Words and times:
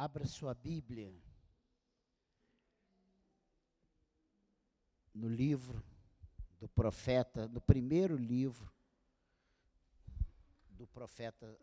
Abra 0.00 0.24
sua 0.26 0.54
Bíblia 0.54 1.12
no 5.12 5.28
livro 5.28 5.84
do 6.60 6.68
profeta, 6.68 7.48
no 7.48 7.60
primeiro 7.60 8.16
livro 8.16 8.72
do 10.70 10.86
profeta 10.86 11.58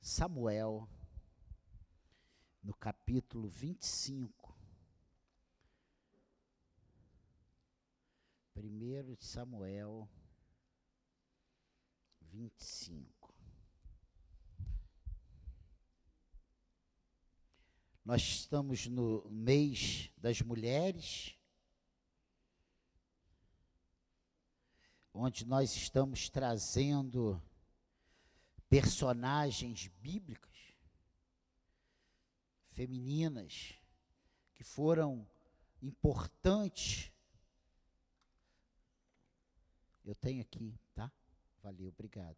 Samuel, 0.00 0.88
no 2.60 2.74
capítulo 2.74 3.48
25. 3.48 4.52
Primeiro 8.52 9.16
de 9.16 9.24
Samuel 9.24 10.10
25. 12.20 13.21
Nós 18.04 18.22
estamos 18.22 18.88
no 18.88 19.24
mês 19.30 20.10
das 20.18 20.40
mulheres, 20.42 21.38
onde 25.14 25.46
nós 25.46 25.76
estamos 25.76 26.28
trazendo 26.28 27.40
personagens 28.68 29.86
bíblicas, 30.00 30.56
femininas, 32.70 33.74
que 34.54 34.64
foram 34.64 35.24
importantes. 35.80 37.12
Eu 40.04 40.16
tenho 40.16 40.40
aqui, 40.40 40.74
tá? 40.92 41.12
Valeu, 41.62 41.90
obrigado. 41.90 42.36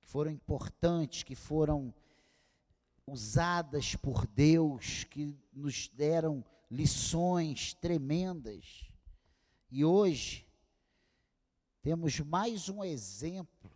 Que 0.00 0.06
foram 0.06 0.30
importantes, 0.30 1.22
que 1.22 1.34
foram 1.34 1.94
usadas 3.10 3.96
por 3.96 4.26
Deus, 4.26 5.04
que 5.04 5.34
nos 5.52 5.88
deram 5.88 6.44
lições 6.70 7.74
tremendas. 7.74 8.88
E 9.70 9.84
hoje 9.84 10.46
temos 11.82 12.20
mais 12.20 12.68
um 12.68 12.84
exemplo 12.84 13.70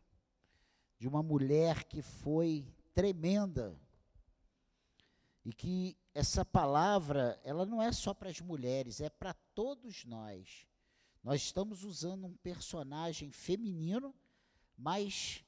de 0.98 1.08
uma 1.08 1.22
mulher 1.22 1.84
que 1.84 2.02
foi 2.02 2.66
tremenda. 2.94 3.76
E 5.44 5.52
que 5.52 5.96
essa 6.14 6.44
palavra, 6.44 7.40
ela 7.42 7.66
não 7.66 7.82
é 7.82 7.90
só 7.90 8.14
para 8.14 8.30
as 8.30 8.40
mulheres, 8.40 9.00
é 9.00 9.10
para 9.10 9.34
todos 9.54 10.04
nós. 10.04 10.66
Nós 11.22 11.42
estamos 11.42 11.84
usando 11.84 12.26
um 12.26 12.36
personagem 12.36 13.30
feminino, 13.30 14.14
mas 14.76 15.44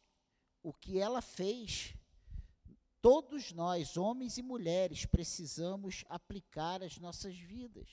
o 0.63 0.73
que 0.73 0.99
ela 0.99 1.21
fez 1.21 1.95
Todos 3.05 3.53
nós, 3.53 3.99
homens 3.99 4.39
e 4.39 4.43
mulheres, 4.43 5.05
precisamos 5.05 6.07
aplicar 6.09 6.83
as 6.83 6.97
nossas 6.97 7.37
vidas. 7.37 7.87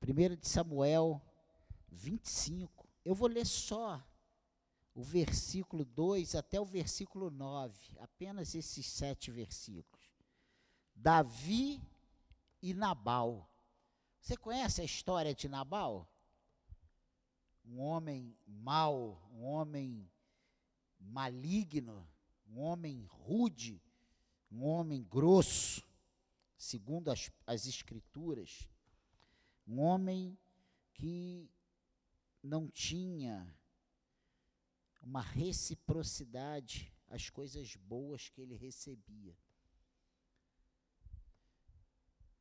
1 0.00 0.36
de 0.36 0.46
Samuel 0.46 1.20
25. 1.90 2.88
Eu 3.04 3.12
vou 3.12 3.28
ler 3.28 3.44
só 3.44 4.00
o 4.94 5.02
versículo 5.02 5.84
2 5.84 6.36
até 6.36 6.60
o 6.60 6.64
versículo 6.64 7.28
9, 7.28 7.98
apenas 7.98 8.54
esses 8.54 8.86
sete 8.86 9.32
versículos. 9.32 10.12
Davi 10.94 11.82
e 12.62 12.72
Nabal. 12.72 13.50
Você 14.20 14.36
conhece 14.36 14.80
a 14.80 14.84
história 14.84 15.34
de 15.34 15.48
Nabal? 15.48 16.08
Um 17.64 17.80
homem 17.80 18.38
mau, 18.46 19.20
um 19.32 19.42
homem 19.42 20.08
maligno, 21.02 22.08
um 22.46 22.60
homem 22.60 23.04
rude, 23.04 23.82
um 24.50 24.64
homem 24.64 25.02
grosso, 25.02 25.82
segundo 26.56 27.10
as, 27.10 27.30
as 27.46 27.66
Escrituras, 27.66 28.68
um 29.66 29.80
homem 29.80 30.38
que 30.92 31.50
não 32.42 32.68
tinha 32.68 33.54
uma 35.00 35.20
reciprocidade 35.20 36.92
às 37.08 37.28
coisas 37.28 37.76
boas 37.76 38.28
que 38.28 38.40
ele 38.40 38.54
recebia. 38.54 39.36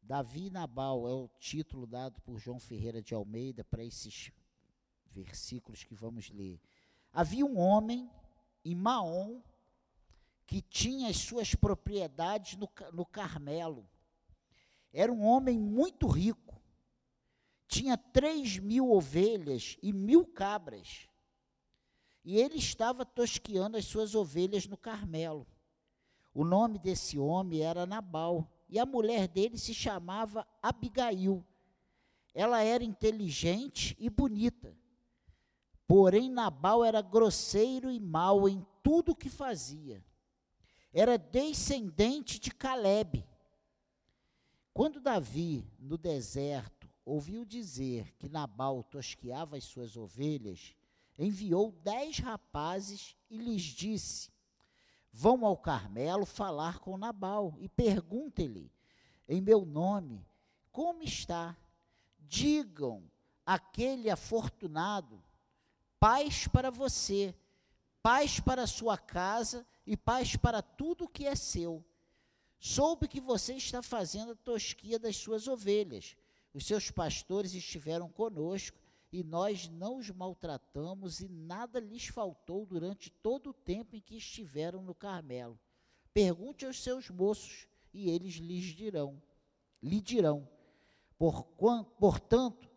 Davi 0.02 0.50
Nabal 0.50 1.08
é 1.08 1.14
o 1.14 1.30
título 1.40 1.88
dado 1.88 2.19
por 2.22 2.40
João 2.40 2.59
Ferreira 2.59 3.02
de 3.02 3.14
Almeida 3.14 3.64
para 3.64 3.84
esses 3.84 4.31
versículos 5.08 5.84
que 5.84 5.96
vamos 5.96 6.30
ler. 6.30 6.59
Havia 7.14 7.46
um 7.46 7.58
homem 7.58 8.09
em 8.63 8.75
Maom, 8.75 9.41
que 10.45 10.61
tinha 10.61 11.09
as 11.09 11.17
suas 11.17 11.55
propriedades 11.55 12.57
no, 12.57 12.69
no 12.91 13.05
Carmelo. 13.05 13.88
Era 14.91 15.11
um 15.11 15.23
homem 15.23 15.57
muito 15.57 16.07
rico. 16.07 16.59
Tinha 17.67 17.97
três 17.97 18.59
mil 18.59 18.91
ovelhas 18.91 19.77
e 19.81 19.94
mil 19.94 20.25
cabras. 20.25 21.07
E 22.23 22.38
ele 22.38 22.57
estava 22.57 23.05
tosqueando 23.05 23.77
as 23.77 23.85
suas 23.85 24.13
ovelhas 24.13 24.67
no 24.67 24.78
Carmelo. 24.78 25.47
O 26.33 26.43
nome 26.43 26.78
desse 26.78 27.17
homem 27.17 27.61
era 27.61 27.85
Nabal. 27.85 28.51
E 28.67 28.78
a 28.78 28.85
mulher 28.85 29.28
dele 29.28 29.57
se 29.57 29.73
chamava 29.73 30.45
Abigail. 30.61 31.45
Ela 32.33 32.61
era 32.61 32.83
inteligente 32.83 33.95
e 33.99 34.09
bonita. 34.09 34.75
Porém, 35.91 36.29
Nabal 36.29 36.85
era 36.85 37.02
grosseiro 37.02 37.91
e 37.91 38.00
mau 38.00 38.47
em 38.47 38.66
tudo 38.81 39.12
o 39.12 39.16
que 39.16 39.28
fazia. 39.28 40.02
Era 40.94 41.18
descendente 41.18 42.40
de 42.40 42.50
Caleb. 42.50 43.28
Quando 44.74 45.02
Davi, 45.02 45.69
no 45.78 45.97
deserto, 45.97 46.90
ouviu 47.03 47.44
dizer 47.44 48.09
que 48.13 48.29
Nabal 48.29 48.84
tosqueava 48.84 49.57
as 49.57 49.66
suas 49.66 49.97
ovelhas, 49.97 50.74
enviou 51.19 51.74
dez 51.84 52.19
rapazes 52.19 53.18
e 53.29 53.38
lhes 53.38 53.63
disse: 53.63 54.31
Vão 55.12 55.46
ao 55.46 55.58
Carmelo 55.58 56.25
falar 56.25 56.79
com 56.79 56.97
Nabal 56.97 57.53
e 57.59 57.68
perguntem-lhe, 57.68 58.72
em 59.28 59.41
meu 59.41 59.66
nome, 59.66 60.25
como 60.72 61.03
está? 61.03 61.53
Digam 62.18 63.03
aquele 63.46 64.09
afortunado 64.09 65.22
paz 66.01 66.47
para 66.47 66.72
você, 66.72 67.31
paz 68.01 68.39
para 68.39 68.63
a 68.63 68.67
sua 68.67 68.97
casa 68.97 69.63
e 69.85 69.95
paz 69.95 70.35
para 70.35 70.59
tudo 70.59 71.07
que 71.07 71.28
é 71.28 71.35
seu. 71.35 71.85
Soube 72.57 73.07
que 73.07 73.22
você 73.22 73.53
está 73.53 73.84
fazendo 73.84 74.31
a 74.31 74.35
tosquia 74.35 74.97
das 74.97 75.16
suas 75.16 75.47
ovelhas. 75.47 76.17
Os 76.56 76.66
seus 76.66 76.90
pastores 76.90 77.53
estiveram 77.53 78.09
conosco 78.09 78.79
e 79.13 79.23
nós 79.23 79.69
não 79.69 79.97
os 79.97 80.09
maltratamos 80.09 81.19
e 81.19 81.29
nada 81.29 81.79
lhes 81.79 82.07
faltou 82.07 82.66
durante 82.66 83.11
todo 83.11 83.51
o 83.51 83.53
tempo 83.53 83.95
em 83.95 84.01
que 84.01 84.17
estiveram 84.17 84.81
no 84.81 84.95
Carmelo. 84.95 85.59
Pergunte 86.11 86.66
aos 86.66 86.81
seus 86.81 87.11
moços 87.11 87.67
e 87.94 88.09
eles 88.09 88.38
lhes 88.38 88.66
dirão, 88.75 89.22
lhe 89.84 90.01
dirão. 90.01 90.50
Por, 91.16 91.44
portanto, 92.00 92.71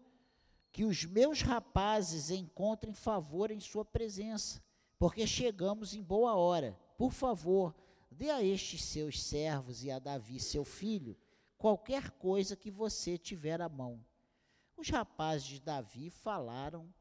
que 0.75 0.85
os 0.85 1.05
meus 1.05 1.41
rapazes 1.41 2.31
encontrem 2.31 2.93
favor 2.93 3.53
em 3.53 3.61
sua 3.61 3.85
presença, 3.85 4.61
porque 4.99 5.25
chegamos 5.25 5.95
em 5.95 6.03
boa 6.03 6.35
hora. 6.35 6.77
Por 6.99 7.13
favor, 7.13 7.73
dê 8.11 8.29
a 8.29 8.43
estes 8.43 8.83
seus 8.83 9.23
servos 9.23 9.85
e 9.85 9.91
a 9.93 10.01
Davi, 10.01 10.41
seu 10.41 10.65
filho, 10.65 11.17
qualquer 11.57 12.11
coisa 12.11 12.57
que 12.57 12.73
você 12.73 13.17
tiver 13.17 13.61
à 13.63 13.69
mão. 13.69 14.05
Os 14.77 14.89
rapazes 14.89 15.47
de 15.47 15.61
Davi 15.61 16.11
falaram, 16.11 16.93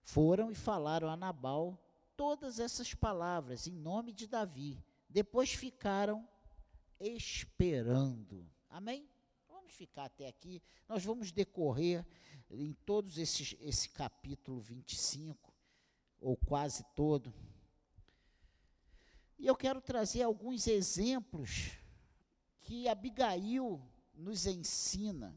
foram 0.00 0.50
e 0.50 0.54
falaram 0.54 1.10
a 1.10 1.16
Nabal 1.16 1.78
todas 2.16 2.58
essas 2.58 2.94
palavras 2.94 3.66
em 3.66 3.74
nome 3.74 4.14
de 4.14 4.26
Davi. 4.26 4.82
Depois 5.10 5.52
ficaram 5.52 6.26
esperando. 6.98 8.50
Amém? 8.70 9.11
Ficar 9.72 10.04
até 10.04 10.28
aqui. 10.28 10.62
Nós 10.86 11.04
vamos 11.04 11.32
decorrer 11.32 12.06
em 12.50 12.74
todos 12.84 13.16
esses 13.16 13.56
esse 13.60 13.88
capítulo 13.88 14.60
25 14.60 15.52
ou 16.20 16.36
quase 16.36 16.84
todo. 16.94 17.32
E 19.38 19.46
eu 19.46 19.56
quero 19.56 19.80
trazer 19.80 20.22
alguns 20.22 20.66
exemplos 20.66 21.72
que 22.60 22.86
Abigail 22.86 23.82
nos 24.14 24.46
ensina. 24.46 25.34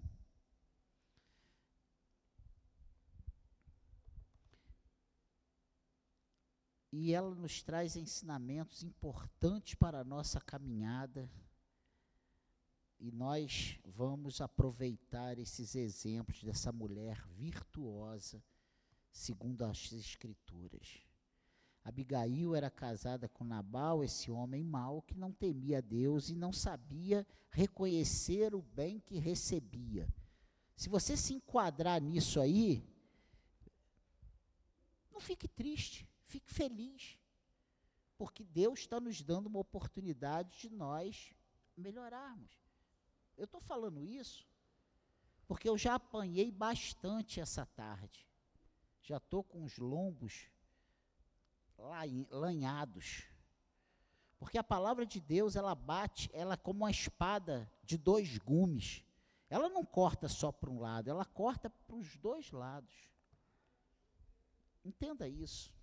E 6.92 7.14
ela 7.14 7.34
nos 7.34 7.64
traz 7.64 7.96
ensinamentos 7.96 8.84
importantes 8.84 9.76
para 9.76 10.00
a 10.02 10.04
nossa 10.04 10.40
caminhada 10.40 11.30
e 13.00 13.12
nós 13.12 13.80
vamos 13.84 14.42
aproveitar 14.42 15.38
esses 15.38 15.76
exemplos 15.76 16.44
dessa 16.44 16.72
mulher 16.72 17.22
virtuosa, 17.30 18.44
segundo 19.12 19.64
as 19.64 19.92
Escrituras. 19.92 21.06
Abigail 21.84 22.56
era 22.56 22.70
casada 22.72 23.30
com 23.30 23.44
Nabal, 23.44 24.04
esse 24.04 24.32
homem 24.32 24.64
mau 24.64 25.04
que 25.04 25.16
não 25.16 25.32
temia 25.32 25.82
Deus 25.82 26.30
e 26.30 26.36
não 26.36 26.52
sabia 26.52 27.28
reconhecer 27.52 28.56
o 28.56 28.62
bem 28.62 29.00
que 29.00 29.20
recebia. 29.20 30.12
Se 30.76 30.90
você 30.90 31.16
se 31.16 31.36
enquadrar 31.36 32.02
nisso 32.02 32.40
aí, 32.40 32.84
não 35.12 35.20
fique 35.20 35.48
triste, 35.48 36.10
fique 36.24 36.52
feliz, 36.52 37.20
porque 38.18 38.44
Deus 38.44 38.80
está 38.80 39.00
nos 39.00 39.22
dando 39.22 39.46
uma 39.46 39.60
oportunidade 39.60 40.58
de 40.60 40.70
nós 40.70 41.34
melhorarmos. 41.78 42.65
Eu 43.38 43.46
estou 43.46 43.62
falando 43.62 44.04
isso 44.04 44.48
porque 45.48 45.70
eu 45.70 45.78
já 45.78 45.96
apanhei 45.96 46.52
bastante 46.52 47.40
essa 47.40 47.66
tarde. 47.66 48.28
Já 49.02 49.18
estou 49.18 49.44
com 49.44 49.64
os 49.64 49.78
lombos 49.78 50.50
lanhados. 52.32 53.24
Porque 54.40 54.58
a 54.58 54.64
palavra 54.64 55.06
de 55.06 55.20
Deus, 55.22 55.56
ela 55.56 55.76
bate, 55.76 56.30
ela 56.34 56.56
é 56.56 56.58
como 56.58 56.82
uma 56.82 56.92
espada 56.92 57.72
de 57.84 57.98
dois 57.98 58.38
gumes. 58.38 59.04
Ela 59.50 59.70
não 59.70 59.86
corta 59.86 60.28
só 60.28 60.52
para 60.52 60.70
um 60.70 60.80
lado, 60.80 61.10
ela 61.10 61.26
corta 61.26 61.70
para 61.70 61.96
os 61.96 62.18
dois 62.18 62.52
lados. 62.52 62.94
Entenda 64.84 65.28
isso. 65.28 65.74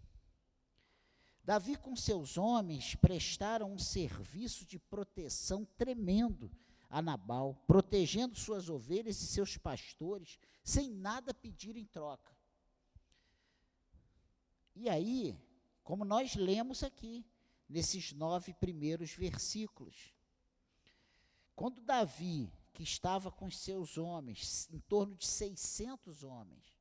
Davi 1.45 1.77
com 1.77 1.97
seus 1.97 2.37
homens 2.37 2.95
prestaram 2.95 3.73
um 3.73 3.79
serviço 3.79 4.65
de 4.65 4.79
proteção 4.79 5.65
tremendo 5.77 6.51
a 6.93 7.00
Nabal, 7.00 7.55
protegendo 7.67 8.37
suas 8.37 8.69
ovelhas 8.69 9.23
e 9.23 9.27
seus 9.27 9.56
pastores, 9.56 10.39
sem 10.62 10.91
nada 10.91 11.33
pedir 11.33 11.75
em 11.75 11.87
troca. 11.87 12.37
E 14.77 14.91
aí, 14.91 15.35
como 15.83 16.05
nós 16.05 16.35
lemos 16.35 16.83
aqui, 16.83 17.25
nesses 17.67 18.12
nove 18.12 18.53
primeiros 18.53 19.15
versículos, 19.15 20.12
quando 21.56 21.81
Davi, 21.81 22.53
que 22.75 22.83
estava 22.83 23.33
com 23.33 23.50
seus 23.50 23.97
homens, 23.97 24.69
em 24.71 24.79
torno 24.81 25.17
de 25.17 25.27
600 25.27 26.23
homens, 26.23 26.77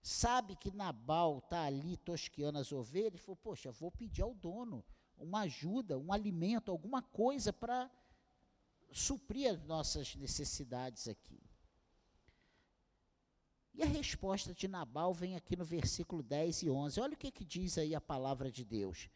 sabe 0.00 0.54
que 0.54 0.70
Nabal 0.70 1.38
está 1.38 1.64
ali 1.64 1.96
tosqueando 1.96 2.60
as 2.60 2.70
ovelhas, 2.70 3.14
ele 3.14 3.18
falou, 3.18 3.36
poxa, 3.36 3.72
vou 3.72 3.90
pedir 3.90 4.22
ao 4.22 4.32
dono 4.32 4.84
uma 5.16 5.40
ajuda, 5.40 5.98
um 5.98 6.12
alimento, 6.12 6.70
alguma 6.70 7.02
coisa 7.02 7.52
para 7.52 7.90
suprir 8.90 9.50
as 9.50 9.62
nossas 9.64 10.14
necessidades 10.14 11.08
aqui. 11.08 11.40
E 13.74 13.82
a 13.82 13.86
resposta 13.86 14.52
de 14.52 14.66
Nabal 14.66 15.14
vem 15.14 15.36
aqui 15.36 15.54
no 15.54 15.64
versículo 15.64 16.22
10 16.22 16.62
e 16.62 16.70
11. 16.70 17.00
Olha 17.00 17.14
o 17.14 17.16
que, 17.16 17.30
que 17.30 17.44
diz 17.44 17.78
aí 17.78 17.94
a 17.94 18.00
palavra 18.00 18.50
de 18.50 18.64
Deus. 18.64 19.08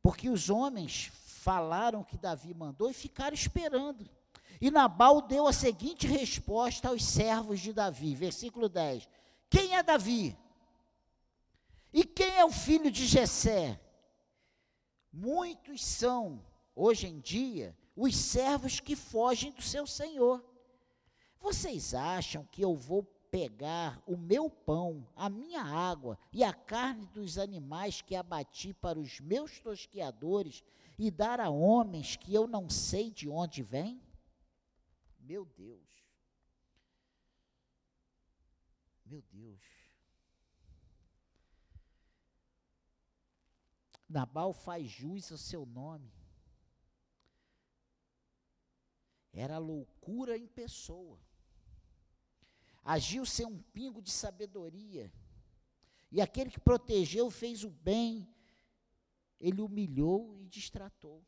Porque 0.00 0.30
os 0.30 0.48
homens 0.48 1.10
falaram 1.12 2.04
que 2.04 2.16
Davi 2.16 2.54
mandou 2.54 2.88
e 2.88 2.94
ficaram 2.94 3.34
esperando. 3.34 4.08
E 4.60 4.70
Nabal 4.70 5.20
deu 5.22 5.48
a 5.48 5.52
seguinte 5.52 6.06
resposta 6.06 6.88
aos 6.88 7.04
servos 7.04 7.58
de 7.58 7.72
Davi, 7.72 8.14
versículo 8.14 8.68
10. 8.68 9.08
Quem 9.50 9.74
é 9.74 9.82
Davi? 9.82 10.38
E 11.92 12.04
quem 12.04 12.36
é 12.36 12.44
o 12.44 12.50
filho 12.52 12.92
de 12.92 13.06
Jessé? 13.06 13.80
Muitos 15.12 15.84
são, 15.84 16.44
hoje 16.76 17.08
em 17.08 17.18
dia, 17.18 17.76
os 17.96 18.16
servos 18.16 18.80
que 18.80 18.96
fogem 18.96 19.52
do 19.52 19.62
seu 19.62 19.86
senhor. 19.86 20.44
Vocês 21.38 21.94
acham 21.94 22.44
que 22.46 22.62
eu 22.62 22.74
vou 22.74 23.02
pegar 23.30 24.02
o 24.06 24.16
meu 24.16 24.50
pão, 24.50 25.08
a 25.16 25.28
minha 25.28 25.62
água 25.62 26.18
e 26.32 26.44
a 26.44 26.52
carne 26.52 27.06
dos 27.08 27.38
animais 27.38 28.02
que 28.02 28.14
abati 28.14 28.74
para 28.74 28.98
os 28.98 29.20
meus 29.20 29.58
tosqueadores 29.58 30.62
e 30.98 31.10
dar 31.10 31.40
a 31.40 31.48
homens 31.48 32.14
que 32.14 32.34
eu 32.34 32.46
não 32.46 32.68
sei 32.68 33.10
de 33.10 33.28
onde 33.28 33.62
vêm? 33.62 34.00
Meu 35.18 35.44
Deus. 35.44 35.88
Meu 39.06 39.22
Deus. 39.30 39.62
Nabal 44.08 44.52
faz 44.52 44.90
jus 44.90 45.32
ao 45.32 45.38
seu 45.38 45.64
nome. 45.64 46.21
Era 49.32 49.58
loucura 49.58 50.36
em 50.36 50.46
pessoa. 50.46 51.18
Agiu 52.84 53.24
sem 53.24 53.46
um 53.46 53.58
pingo 53.58 54.02
de 54.02 54.10
sabedoria. 54.10 55.12
E 56.10 56.20
aquele 56.20 56.50
que 56.50 56.60
protegeu 56.60 57.30
fez 57.30 57.64
o 57.64 57.70
bem, 57.70 58.28
ele 59.40 59.62
humilhou 59.62 60.38
e 60.38 60.46
distratou. 60.46 61.24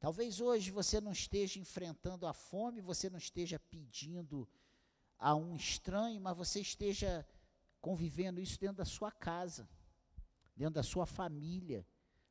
Talvez 0.00 0.40
hoje 0.40 0.70
você 0.70 1.00
não 1.00 1.12
esteja 1.12 1.58
enfrentando 1.58 2.26
a 2.26 2.32
fome, 2.32 2.80
você 2.80 3.10
não 3.10 3.18
esteja 3.18 3.58
pedindo 3.58 4.48
a 5.18 5.34
um 5.34 5.56
estranho, 5.56 6.20
mas 6.20 6.36
você 6.36 6.60
esteja 6.60 7.26
convivendo 7.80 8.40
isso 8.40 8.58
dentro 8.60 8.76
da 8.76 8.84
sua 8.84 9.10
casa, 9.10 9.68
dentro 10.56 10.74
da 10.74 10.82
sua 10.82 11.04
família, 11.04 11.86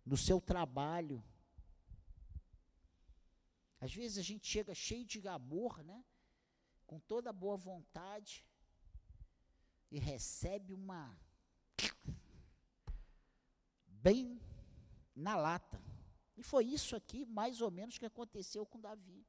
no 0.06 0.16
seu 0.16 0.40
trabalho. 0.40 1.24
Às 3.80 3.94
vezes 3.94 4.18
a 4.18 4.22
gente 4.22 4.48
chega 4.48 4.74
cheio 4.74 5.06
de 5.06 5.28
amor, 5.28 5.84
né? 5.84 6.04
Com 6.86 7.00
toda 7.00 7.32
boa 7.32 7.58
vontade 7.58 8.46
e 9.92 10.00
recebe 10.00 10.74
uma 10.74 11.18
bem 13.88 14.40
na 15.16 15.36
lata. 15.36 15.82
E 16.36 16.44
foi 16.44 16.66
isso 16.66 16.96
aqui, 16.96 17.26
mais 17.26 17.62
ou 17.62 17.72
menos, 17.72 17.98
que 17.98 18.06
aconteceu 18.06 18.66
com 18.66 18.80
Davi. 18.80 19.26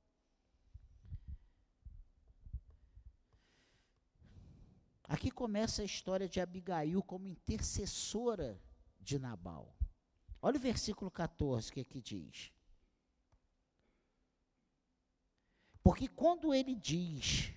Aqui 5.04 5.30
começa 5.30 5.80
a 5.80 5.86
história 5.86 6.28
de 6.28 6.38
Abigail 6.38 7.02
como 7.02 7.26
intercessora 7.26 8.60
de 9.00 9.18
Nabal. 9.18 9.74
Olha 10.40 10.58
o 10.58 10.60
versículo 10.60 11.10
14 11.10 11.72
que 11.72 11.80
aqui 11.80 12.00
diz. 12.00 12.52
Porque 15.88 16.06
quando 16.06 16.52
ele 16.52 16.74
diz 16.74 17.50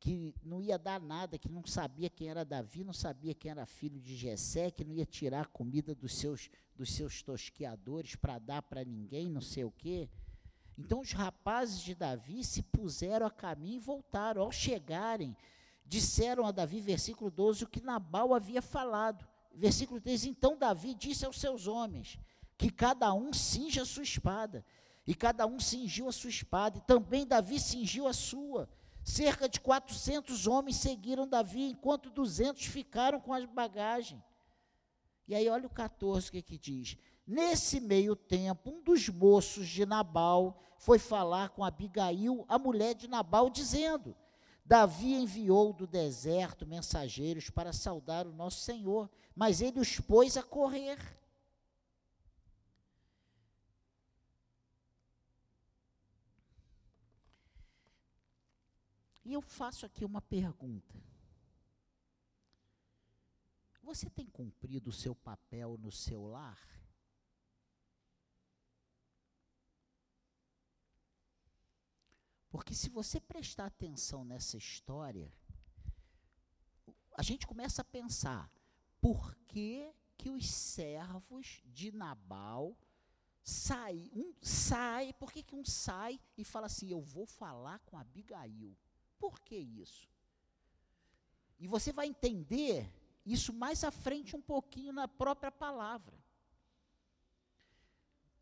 que 0.00 0.34
não 0.42 0.60
ia 0.60 0.76
dar 0.76 1.00
nada, 1.00 1.38
que 1.38 1.48
não 1.48 1.64
sabia 1.64 2.10
quem 2.10 2.28
era 2.28 2.44
Davi, 2.44 2.82
não 2.82 2.92
sabia 2.92 3.32
quem 3.32 3.48
era 3.48 3.64
filho 3.64 4.00
de 4.00 4.16
Jessé, 4.16 4.72
que 4.72 4.84
não 4.84 4.92
ia 4.92 5.06
tirar 5.06 5.42
a 5.42 5.46
comida 5.46 5.94
dos 5.94 6.16
seus, 6.16 6.50
dos 6.74 6.92
seus 6.92 7.22
tosqueadores 7.22 8.16
para 8.16 8.40
dar 8.40 8.60
para 8.60 8.84
ninguém, 8.84 9.30
não 9.30 9.40
sei 9.40 9.62
o 9.62 9.70
quê. 9.70 10.10
Então 10.76 10.98
os 10.98 11.12
rapazes 11.12 11.80
de 11.80 11.94
Davi 11.94 12.42
se 12.42 12.64
puseram 12.64 13.24
a 13.24 13.30
caminho 13.30 13.76
e 13.76 13.78
voltaram. 13.78 14.42
Ao 14.42 14.50
chegarem, 14.50 15.36
disseram 15.86 16.44
a 16.44 16.50
Davi, 16.50 16.80
versículo 16.80 17.30
12, 17.30 17.62
o 17.62 17.68
que 17.68 17.80
Nabal 17.80 18.34
havia 18.34 18.60
falado. 18.60 19.24
Versículo 19.54 20.00
13, 20.00 20.28
então 20.28 20.58
Davi 20.58 20.92
disse 20.92 21.24
aos 21.24 21.38
seus 21.38 21.68
homens, 21.68 22.18
que 22.58 22.68
cada 22.68 23.14
um 23.14 23.32
cinja 23.32 23.82
a 23.82 23.86
sua 23.86 24.02
espada. 24.02 24.66
E 25.10 25.14
cada 25.16 25.44
um 25.44 25.58
cingiu 25.58 26.08
a 26.08 26.12
sua 26.12 26.30
espada, 26.30 26.78
e 26.78 26.82
também 26.82 27.26
Davi 27.26 27.58
cingiu 27.58 28.06
a 28.06 28.12
sua. 28.12 28.70
Cerca 29.02 29.48
de 29.48 29.58
400 29.58 30.46
homens 30.46 30.76
seguiram 30.76 31.26
Davi, 31.26 31.64
enquanto 31.64 32.10
200 32.10 32.66
ficaram 32.66 33.18
com 33.18 33.34
as 33.34 33.44
bagagens. 33.44 34.22
E 35.26 35.34
aí, 35.34 35.48
olha 35.48 35.66
o 35.66 35.70
14 35.70 36.28
o 36.28 36.30
que, 36.30 36.40
que 36.40 36.56
diz. 36.56 36.96
Nesse 37.26 37.80
meio 37.80 38.14
tempo, 38.14 38.70
um 38.70 38.80
dos 38.80 39.08
moços 39.08 39.66
de 39.66 39.84
Nabal 39.84 40.62
foi 40.78 41.00
falar 41.00 41.48
com 41.48 41.64
Abigail, 41.64 42.44
a 42.48 42.56
mulher 42.56 42.94
de 42.94 43.08
Nabal, 43.08 43.50
dizendo: 43.50 44.14
Davi 44.64 45.14
enviou 45.14 45.72
do 45.72 45.88
deserto 45.88 46.64
mensageiros 46.64 47.50
para 47.50 47.72
saudar 47.72 48.28
o 48.28 48.32
nosso 48.32 48.60
Senhor, 48.60 49.10
mas 49.34 49.60
ele 49.60 49.80
os 49.80 49.98
pôs 49.98 50.36
a 50.36 50.42
correr. 50.44 50.96
E 59.30 59.32
eu 59.32 59.40
faço 59.40 59.86
aqui 59.86 60.04
uma 60.04 60.20
pergunta. 60.20 61.00
Você 63.80 64.10
tem 64.10 64.26
cumprido 64.26 64.90
o 64.90 64.92
seu 64.92 65.14
papel 65.14 65.78
no 65.78 65.92
seu 65.92 66.26
lar? 66.26 66.58
Porque 72.50 72.74
se 72.74 72.88
você 72.88 73.20
prestar 73.20 73.66
atenção 73.66 74.24
nessa 74.24 74.56
história, 74.56 75.32
a 77.16 77.22
gente 77.22 77.46
começa 77.46 77.82
a 77.82 77.84
pensar, 77.84 78.50
por 79.00 79.36
que 79.46 79.94
que 80.18 80.28
os 80.28 80.50
servos 80.50 81.62
de 81.66 81.92
Nabal 81.92 82.76
saem, 83.44 84.10
um 84.12 84.34
sai, 84.42 85.12
por 85.12 85.30
que 85.30 85.44
que 85.44 85.54
um 85.54 85.64
sai 85.64 86.18
e 86.36 86.42
fala 86.42 86.66
assim, 86.66 86.90
eu 86.90 87.00
vou 87.00 87.26
falar 87.26 87.78
com 87.86 87.96
Abigail? 87.96 88.76
Por 89.20 89.38
que 89.40 89.54
isso? 89.54 90.08
E 91.58 91.68
você 91.68 91.92
vai 91.92 92.06
entender 92.06 92.90
isso 93.24 93.52
mais 93.52 93.84
à 93.84 93.90
frente 93.90 94.34
um 94.34 94.40
pouquinho 94.40 94.94
na 94.94 95.06
própria 95.06 95.52
palavra. 95.52 96.18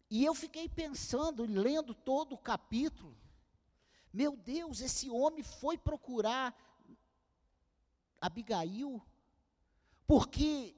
E 0.08 0.24
eu 0.24 0.34
fiquei 0.34 0.68
pensando, 0.68 1.44
lendo 1.44 1.92
todo 1.92 2.34
o 2.34 2.38
capítulo, 2.38 3.14
meu 4.12 4.36
Deus, 4.36 4.80
esse 4.80 5.10
homem 5.10 5.42
foi 5.42 5.76
procurar 5.76 6.56
Abigail, 8.20 9.02
porque 10.06 10.74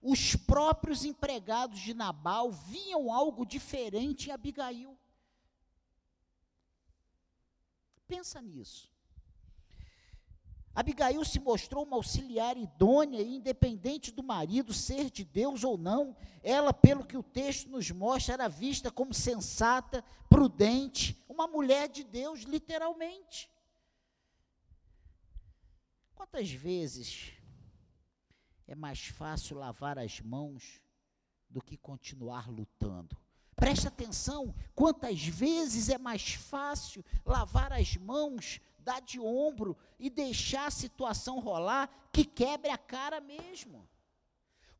os 0.00 0.36
próprios 0.36 1.04
empregados 1.04 1.80
de 1.80 1.92
Nabal 1.92 2.50
viam 2.52 3.12
algo 3.12 3.44
diferente 3.44 4.28
em 4.28 4.32
Abigail. 4.32 4.96
Pensa 8.06 8.40
nisso. 8.40 8.95
Abigail 10.76 11.24
se 11.24 11.40
mostrou 11.40 11.86
uma 11.86 11.96
auxiliar 11.96 12.54
idônea 12.54 13.22
e 13.22 13.36
independente 13.36 14.12
do 14.12 14.22
marido 14.22 14.74
ser 14.74 15.10
de 15.10 15.24
Deus 15.24 15.64
ou 15.64 15.78
não, 15.78 16.14
ela, 16.42 16.70
pelo 16.70 17.02
que 17.02 17.16
o 17.16 17.22
texto 17.22 17.70
nos 17.70 17.90
mostra, 17.90 18.34
era 18.34 18.46
vista 18.46 18.90
como 18.90 19.14
sensata, 19.14 20.04
prudente, 20.28 21.24
uma 21.26 21.46
mulher 21.46 21.88
de 21.88 22.04
Deus, 22.04 22.42
literalmente. 22.42 23.50
Quantas 26.14 26.50
vezes 26.50 27.32
é 28.68 28.74
mais 28.74 29.06
fácil 29.06 29.56
lavar 29.56 29.98
as 29.98 30.20
mãos 30.20 30.82
do 31.48 31.62
que 31.62 31.78
continuar 31.78 32.50
lutando? 32.50 33.16
Preste 33.54 33.88
atenção, 33.88 34.54
quantas 34.74 35.22
vezes 35.22 35.88
é 35.88 35.96
mais 35.96 36.34
fácil 36.34 37.02
lavar 37.24 37.72
as 37.72 37.96
mãos, 37.96 38.60
dar 38.86 39.02
de 39.02 39.18
ombro 39.18 39.76
e 39.98 40.08
deixar 40.08 40.66
a 40.66 40.70
situação 40.70 41.40
rolar 41.40 41.90
que 42.12 42.24
quebre 42.24 42.70
a 42.70 42.78
cara 42.78 43.20
mesmo. 43.20 43.86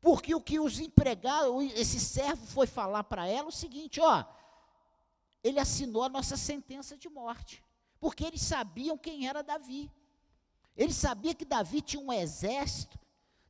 Porque 0.01 0.33
o 0.33 0.39
que 0.39 0.59
os 0.59 0.79
empregados, 0.79 1.73
esse 1.73 1.99
servo 1.99 2.45
foi 2.47 2.65
falar 2.65 3.03
para 3.03 3.27
ela 3.27 3.49
o 3.49 3.51
seguinte, 3.51 3.99
ó, 3.99 4.23
ele 5.43 5.59
assinou 5.59 6.03
a 6.03 6.09
nossa 6.09 6.37
sentença 6.37 6.95
de 6.95 7.09
morte, 7.09 7.61
porque 7.99 8.23
eles 8.23 8.41
sabiam 8.41 8.97
quem 8.97 9.27
era 9.27 9.43
Davi. 9.43 9.91
Ele 10.75 10.93
sabia 10.93 11.35
que 11.35 11.43
Davi 11.43 11.81
tinha 11.81 12.01
um 12.01 12.13
exército, 12.13 12.97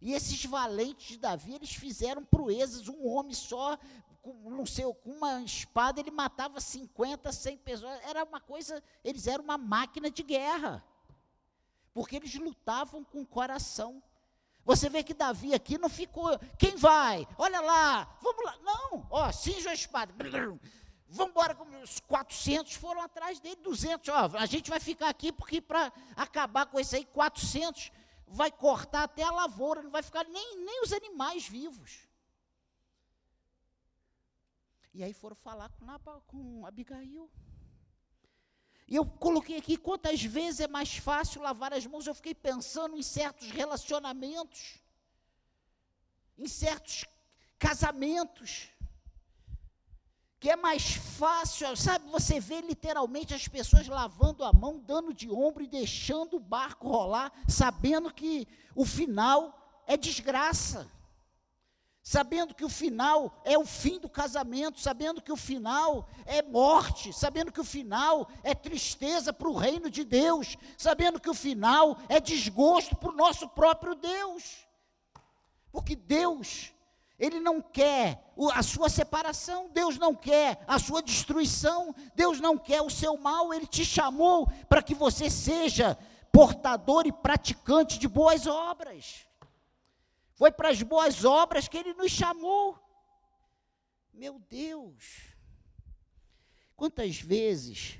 e 0.01 0.13
esses 0.13 0.43
valentes 0.45 1.07
de 1.07 1.17
Davi, 1.17 1.53
eles 1.53 1.73
fizeram 1.73 2.23
proezas, 2.25 2.87
um 2.87 3.07
homem 3.07 3.33
só 3.33 3.77
com, 4.27 4.50
não 4.50 4.65
sei, 4.65 4.84
com 4.93 5.12
uma 5.12 5.41
espada 5.41 6.01
ele 6.01 6.12
matava 6.12 6.60
50, 6.60 7.31
100 7.31 7.57
pessoas. 7.60 8.00
Era 8.03 8.24
uma 8.24 8.41
coisa, 8.41 8.84
eles 9.03 9.25
eram 9.27 9.43
uma 9.43 9.57
máquina 9.57 10.10
de 10.10 10.24
guerra. 10.24 10.84
Porque 11.93 12.17
eles 12.17 12.34
lutavam 12.36 13.03
com 13.03 13.22
o 13.22 13.25
coração. 13.25 14.03
Você 14.65 14.89
vê 14.89 15.01
que 15.01 15.13
Davi 15.13 15.53
aqui 15.53 15.77
não 15.77 15.88
ficou, 15.88 16.38
quem 16.60 16.75
vai? 16.75 17.25
Olha 17.38 17.62
lá, 17.62 18.17
vamos 18.22 18.43
lá. 18.43 18.57
Não, 18.62 19.07
ó, 19.10 19.31
cinja 19.31 19.69
a 19.69 19.74
espada. 19.74 20.13
Vamos 21.07 21.31
embora 21.31 21.55
com 21.55 21.63
os 21.81 22.01
400 22.01 22.74
foram 22.74 23.01
atrás 23.01 23.39
dele, 23.39 23.55
200, 23.63 24.10
ó, 24.10 24.38
a 24.38 24.46
gente 24.46 24.69
vai 24.69 24.81
ficar 24.81 25.07
aqui 25.07 25.31
porque 25.31 25.62
para 25.62 25.89
acabar 26.17 26.65
com 26.65 26.77
isso 26.77 26.98
aí 26.98 27.05
400 27.05 27.93
vai 28.27 28.51
cortar 28.51 29.03
até 29.03 29.24
a 29.24 29.31
lavoura, 29.31 29.81
não 29.81 29.89
vai 29.89 30.03
ficar 30.03 30.25
nem, 30.25 30.57
nem 30.65 30.81
os 30.84 30.91
animais 30.91 31.48
vivos. 31.48 32.06
E 34.94 35.03
aí 35.03 35.13
foram 35.13 35.36
falar 35.36 35.70
com, 35.70 35.86
com 36.27 36.65
Abigail. 36.65 37.29
E 38.88 38.96
eu 38.96 39.06
coloquei 39.06 39.58
aqui 39.58 39.75
quantas 39.75 40.24
vezes 40.24 40.62
é 40.62 40.67
mais 40.67 40.96
fácil 40.98 41.41
lavar 41.41 41.74
as 41.74 41.86
mãos. 41.86 42.08
Eu 42.08 42.15
fiquei 42.15 42.34
pensando 42.34 42.98
em 42.98 43.03
certos 43.03 43.51
relacionamentos, 43.51 44.79
em 46.38 46.48
certos 46.48 47.03
casamentos, 47.60 48.70
que 50.39 50.50
é 50.50 50.56
mais 50.56 50.96
fácil, 50.96 51.75
sabe? 51.75 52.10
Você 52.10 52.39
vê 52.39 52.62
literalmente 52.62 53.34
as 53.34 53.48
pessoas 53.48 53.88
lavando 53.88 54.44
a 54.44 54.53
mão, 54.53 54.79
dando 54.79 55.13
de 55.13 55.29
ombro 55.29 55.63
e 55.63 55.67
deixando 55.67 56.38
o 56.38 56.39
barco 56.39 56.88
rolar, 56.88 57.32
sabendo 57.48 58.13
que 58.13 58.48
o 58.75 58.86
final 58.86 59.84
é 59.86 59.98
desgraça 59.98 60.89
sabendo 62.07 62.55
que 62.55 62.63
o 62.63 62.69
final 62.69 63.37
é 63.43 63.57
o 63.57 63.65
fim 63.65 63.99
do 63.99 64.07
casamento, 64.07 64.79
sabendo 64.79 65.21
que 65.21 65.29
o 65.29 65.35
final 65.35 66.07
é 66.25 66.41
morte, 66.41 67.11
sabendo 67.11 67.51
que 67.51 67.59
o 67.59 67.65
final 67.65 68.29
é 68.45 68.55
tristeza 68.55 69.33
para 69.33 69.49
o 69.49 69.57
reino 69.57 69.89
de 69.89 70.05
Deus, 70.05 70.55
sabendo 70.77 71.19
que 71.19 71.29
o 71.29 71.33
final 71.33 71.97
é 72.07 72.21
desgosto 72.21 72.95
para 72.95 73.09
o 73.09 73.15
nosso 73.15 73.49
próprio 73.49 73.93
Deus. 73.93 74.65
Porque 75.69 75.97
Deus, 75.97 76.71
Ele 77.19 77.41
não 77.41 77.61
quer 77.61 78.23
a 78.53 78.63
sua 78.63 78.87
separação, 78.87 79.69
Deus 79.73 79.97
não 79.97 80.15
quer 80.15 80.63
a 80.65 80.79
sua 80.79 81.01
destruição, 81.01 81.93
Deus 82.15 82.39
não 82.39 82.57
quer 82.57 82.81
o 82.81 82.89
seu 82.89 83.17
mal, 83.17 83.53
Ele 83.53 83.67
te 83.67 83.83
chamou 83.83 84.47
para 84.69 84.81
que 84.81 84.95
você 84.95 85.29
seja 85.29 85.97
portador 86.31 87.05
e 87.05 87.11
praticante 87.11 87.99
de 87.99 88.07
boas 88.07 88.47
obras. 88.47 89.26
Foi 90.38 90.51
para 90.51 90.70
as 90.70 90.84
boas 90.84 91.25
obras 91.25 91.67
que 91.67 91.75
ele 91.75 91.96
nos 91.96 92.12
chamou. 92.12 92.79
Meu 94.13 94.38
Deus. 94.38 95.34
Quantas 96.75 97.20
vezes 97.20 97.98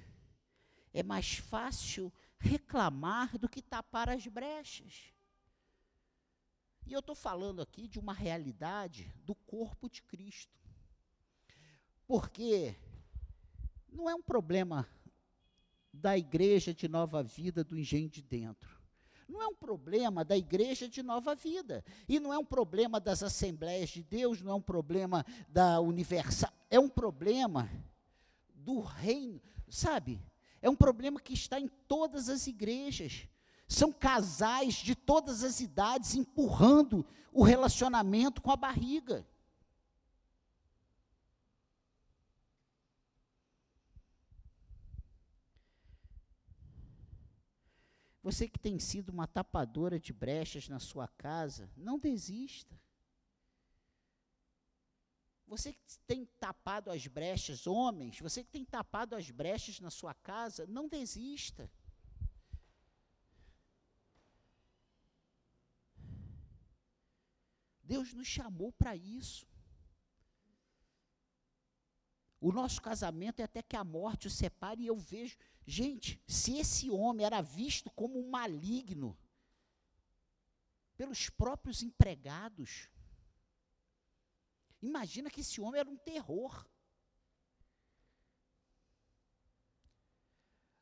é 0.94 1.02
mais 1.02 1.38
fácil 1.38 2.14
reclamar 2.38 3.36
do 3.40 3.50
que 3.50 3.60
tapar 3.60 4.08
as 4.08 4.28
brechas? 4.28 5.12
E 6.86 6.94
eu 6.94 7.00
estou 7.00 7.16
falando 7.16 7.60
aqui 7.60 7.88
de 7.88 7.98
uma 7.98 8.14
realidade 8.14 9.12
do 9.24 9.34
corpo 9.34 9.90
de 9.90 10.04
Cristo. 10.04 10.56
Porque 12.06 12.76
não 13.90 14.08
é 14.08 14.14
um 14.14 14.22
problema 14.22 14.88
da 15.92 16.16
igreja 16.16 16.72
de 16.72 16.88
nova 16.88 17.24
vida 17.24 17.64
do 17.64 17.76
engenho 17.76 18.12
de 18.12 18.22
dentro. 18.22 18.77
Não 19.28 19.42
é 19.42 19.48
um 19.48 19.56
problema 19.56 20.24
da 20.24 20.38
igreja 20.38 20.88
de 20.88 21.04
nova 21.04 21.36
vida. 21.36 21.84
E 22.08 22.20
não 22.20 22.34
é 22.34 22.38
um 22.38 22.46
problema 22.46 23.00
das 23.00 23.22
Assembleias 23.22 23.90
de 23.90 24.04
Deus, 24.04 24.42
não 24.42 24.52
é 24.52 24.56
um 24.56 24.62
problema 24.62 25.26
da 25.50 25.80
Universal. 25.80 26.52
É 26.70 26.80
um 26.80 26.90
problema 26.90 27.70
do 28.54 28.80
reino, 28.80 29.42
sabe? 29.70 30.22
É 30.62 30.70
um 30.70 30.76
problema 30.76 31.20
que 31.20 31.34
está 31.34 31.60
em 31.60 31.68
todas 31.88 32.30
as 32.30 32.48
igrejas. 32.48 33.28
São 33.68 33.92
casais 33.92 34.76
de 34.76 34.96
todas 34.96 35.44
as 35.44 35.60
idades 35.60 36.16
empurrando 36.16 37.06
o 37.34 37.44
relacionamento 37.44 38.42
com 38.42 38.52
a 38.52 38.56
barriga. 38.56 39.26
Você 48.28 48.46
que 48.46 48.60
tem 48.60 48.78
sido 48.78 49.08
uma 49.08 49.26
tapadora 49.26 49.98
de 49.98 50.12
brechas 50.12 50.68
na 50.68 50.82
sua 50.82 51.08
casa, 51.08 51.72
não 51.78 51.98
desista. 51.98 52.78
Você 55.48 55.72
que 55.72 55.80
tem 56.06 56.26
tapado 56.38 56.92
as 56.92 57.08
brechas, 57.08 57.66
homens, 57.66 58.20
você 58.20 58.44
que 58.44 58.52
tem 58.52 58.66
tapado 58.66 59.16
as 59.16 59.32
brechas 59.32 59.80
na 59.80 59.90
sua 59.90 60.14
casa, 60.14 60.68
não 60.68 60.90
desista. 60.90 61.72
Deus 67.82 68.14
nos 68.14 68.28
chamou 68.28 68.74
para 68.74 68.94
isso. 68.94 69.48
O 72.42 72.52
nosso 72.52 72.82
casamento 72.82 73.40
é 73.40 73.44
até 73.44 73.62
que 73.64 73.78
a 73.78 73.86
morte 73.86 74.28
o 74.28 74.30
separe, 74.30 74.84
e 74.84 74.88
eu 74.88 74.98
vejo 74.98 75.38
Gente, 75.70 76.18
se 76.26 76.58
esse 76.58 76.90
homem 76.90 77.26
era 77.26 77.42
visto 77.42 77.92
como 77.92 78.18
um 78.18 78.30
maligno 78.30 79.18
pelos 80.96 81.30
próprios 81.30 81.84
empregados, 81.84 82.90
imagina 84.82 85.30
que 85.30 85.42
esse 85.42 85.60
homem 85.60 85.82
era 85.82 85.90
um 85.90 85.98
terror. 85.98 86.66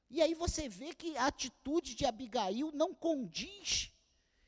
E 0.07 0.21
aí 0.21 0.35
você 0.35 0.69
vê 0.69 0.93
que 0.93 1.17
a 1.17 1.25
atitude 1.25 1.95
de 1.95 2.05
Abigail 2.05 2.71
não 2.71 2.93
condiz 2.93 3.91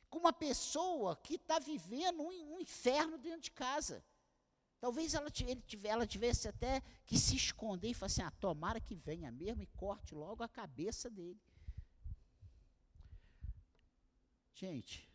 com 0.07 0.19
uma 0.19 0.31
pessoa 0.31 1.15
que 1.15 1.33
está 1.33 1.57
vivendo 1.57 2.21
um, 2.21 2.59
inferno 2.59 3.17
dentro 3.17 3.41
de 3.41 3.51
casa. 3.51 4.05
Talvez 4.79 5.13
ela, 5.13 5.31
ele, 5.41 5.63
ela 5.83 6.05
tivesse 6.05 6.47
até 6.47 6.81
que 7.05 7.17
se 7.17 7.35
esconder 7.35 7.89
e 7.89 7.93
falar 7.93 8.07
assim: 8.07 8.21
ah, 8.21 8.31
tomara 8.31 8.79
que 8.79 8.95
venha 8.95 9.31
mesmo 9.31 9.63
e 9.63 9.67
corte 9.67 10.13
logo 10.13 10.43
a 10.43 10.47
cabeça 10.47 11.09
dele. 11.09 11.39
Gente, 14.53 15.07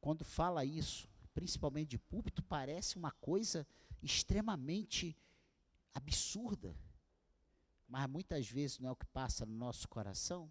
quando 0.00 0.24
fala 0.24 0.64
isso, 0.64 1.08
principalmente 1.34 1.90
de 1.90 1.98
púlpito, 1.98 2.42
parece 2.42 2.96
uma 2.96 3.10
coisa 3.10 3.66
extremamente 4.02 5.16
absurda. 5.94 6.76
Mas 7.88 8.08
muitas 8.08 8.48
vezes 8.48 8.78
não 8.78 8.88
é 8.88 8.92
o 8.92 8.96
que 8.96 9.06
passa 9.06 9.46
no 9.46 9.54
nosso 9.54 9.88
coração. 9.88 10.50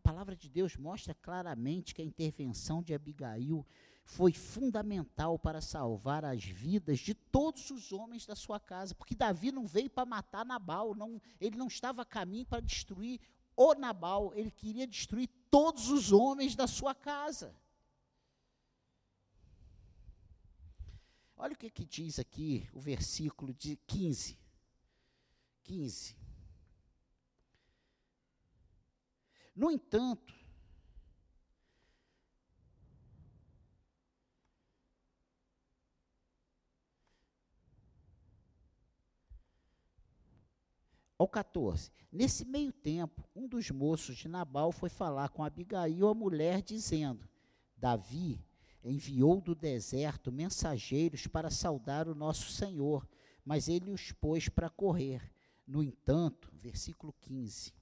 palavra 0.00 0.34
de 0.34 0.48
Deus 0.48 0.76
mostra 0.76 1.14
claramente 1.14 1.94
que 1.94 2.02
a 2.02 2.04
intervenção 2.04 2.82
de 2.82 2.92
Abigail 2.92 3.64
foi 4.10 4.32
fundamental 4.32 5.38
para 5.38 5.60
salvar 5.60 6.24
as 6.24 6.44
vidas 6.44 6.98
de 6.98 7.14
todos 7.14 7.70
os 7.70 7.92
homens 7.92 8.26
da 8.26 8.34
sua 8.34 8.58
casa, 8.58 8.92
porque 8.92 9.14
Davi 9.14 9.52
não 9.52 9.68
veio 9.68 9.88
para 9.88 10.04
matar 10.04 10.44
Nabal, 10.44 10.96
não, 10.96 11.22
ele 11.40 11.56
não 11.56 11.68
estava 11.68 12.02
a 12.02 12.04
caminho 12.04 12.44
para 12.44 12.60
destruir 12.60 13.20
o 13.56 13.72
Nabal, 13.74 14.34
ele 14.34 14.50
queria 14.50 14.84
destruir 14.84 15.28
todos 15.48 15.88
os 15.88 16.10
homens 16.10 16.56
da 16.56 16.66
sua 16.66 16.92
casa. 16.92 17.54
Olha 21.36 21.54
o 21.54 21.56
que, 21.56 21.70
que 21.70 21.84
diz 21.84 22.18
aqui 22.18 22.68
o 22.72 22.80
versículo 22.80 23.54
de 23.54 23.76
15. 23.86 24.36
15. 25.62 26.16
No 29.54 29.70
entanto, 29.70 30.34
ao 41.20 41.28
14. 41.28 41.92
Nesse 42.10 42.46
meio 42.46 42.72
tempo, 42.72 43.28
um 43.36 43.46
dos 43.46 43.70
moços 43.70 44.16
de 44.16 44.26
Nabal 44.26 44.72
foi 44.72 44.88
falar 44.88 45.28
com 45.28 45.44
Abigail, 45.44 46.08
a 46.08 46.14
mulher, 46.14 46.62
dizendo: 46.62 47.28
Davi 47.76 48.42
enviou 48.82 49.38
do 49.38 49.54
deserto 49.54 50.32
mensageiros 50.32 51.26
para 51.26 51.50
saudar 51.50 52.08
o 52.08 52.14
nosso 52.14 52.50
Senhor, 52.50 53.06
mas 53.44 53.68
ele 53.68 53.90
os 53.90 54.12
pôs 54.12 54.48
para 54.48 54.70
correr. 54.70 55.20
No 55.66 55.82
entanto, 55.82 56.48
versículo 56.54 57.12
15: 57.20 57.74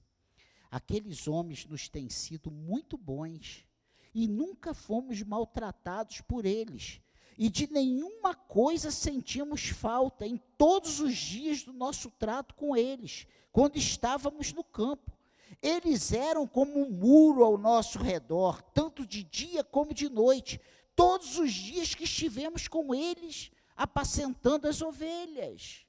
Aqueles 0.69 1.25
homens 1.25 1.65
nos 1.65 1.87
têm 1.87 2.09
sido 2.09 2.51
muito 2.51 2.97
bons 2.97 3.65
e 4.13 4.27
nunca 4.27 4.73
fomos 4.73 5.23
maltratados 5.23 6.19
por 6.19 6.45
eles 6.45 7.01
e 7.39 7.49
de 7.49 7.71
nenhuma 7.71 8.35
coisa 8.35 8.91
sentimos 8.91 9.69
falta 9.69 10.27
em 10.27 10.35
todos 10.57 10.99
os 10.99 11.15
dias 11.15 11.63
do 11.63 11.71
nosso 11.71 12.11
trato 12.11 12.53
com 12.53 12.75
eles, 12.75 13.25
quando 13.49 13.77
estávamos 13.77 14.51
no 14.51 14.61
campo. 14.61 15.17
Eles 15.61 16.11
eram 16.11 16.45
como 16.45 16.77
um 16.77 16.91
muro 16.91 17.45
ao 17.45 17.57
nosso 17.57 17.97
redor, 17.97 18.61
tanto 18.73 19.07
de 19.07 19.23
dia 19.23 19.63
como 19.63 19.93
de 19.93 20.09
noite, 20.09 20.59
todos 20.93 21.39
os 21.39 21.53
dias 21.53 21.95
que 21.95 22.03
estivemos 22.03 22.67
com 22.67 22.93
eles, 22.93 23.51
apacentando 23.73 24.67
as 24.67 24.81
ovelhas. 24.81 25.85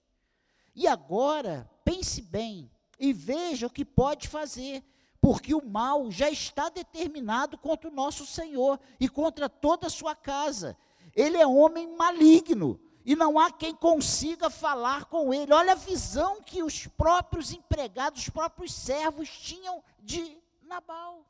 E 0.73 0.87
agora, 0.87 1.69
pense 1.85 2.23
bem 2.23 2.71
e 2.97 3.13
veja 3.13 3.67
o 3.67 3.71
que 3.71 3.85
pode 3.85 4.29
fazer, 4.29 4.85
porque 5.21 5.53
o 5.53 5.67
mal 5.67 6.13
já 6.13 6.31
está 6.31 6.69
determinado 6.69 7.59
contra 7.59 7.91
o 7.91 7.93
nosso 7.93 8.25
Senhor 8.25 8.79
e 9.01 9.09
contra 9.09 9.49
toda 9.49 9.89
a 9.89 9.91
sua 9.91 10.15
casa 10.15 10.79
ele 11.15 11.37
é 11.37 11.47
homem 11.47 11.95
maligno 11.97 12.81
e 13.05 13.17
não 13.17 13.39
há 13.39 13.51
quem 13.51 13.75
consiga 13.75 14.51
falar 14.51 15.07
com 15.07 15.33
ele. 15.33 15.53
Olha 15.53 15.73
a 15.73 15.77
visão 15.77 16.43
que 16.43 16.63
os 16.63 16.87
próprios 16.87 17.53
empregados, 17.53 18.23
os 18.23 18.29
próprios 18.29 18.73
servos 18.73 19.29
tinham 19.29 19.83
de 20.01 20.39
Nabal. 20.63 21.27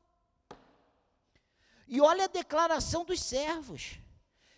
E 1.88 2.00
olha 2.00 2.24
a 2.24 2.28
declaração 2.28 3.04
dos 3.04 3.20
servos. 3.22 3.98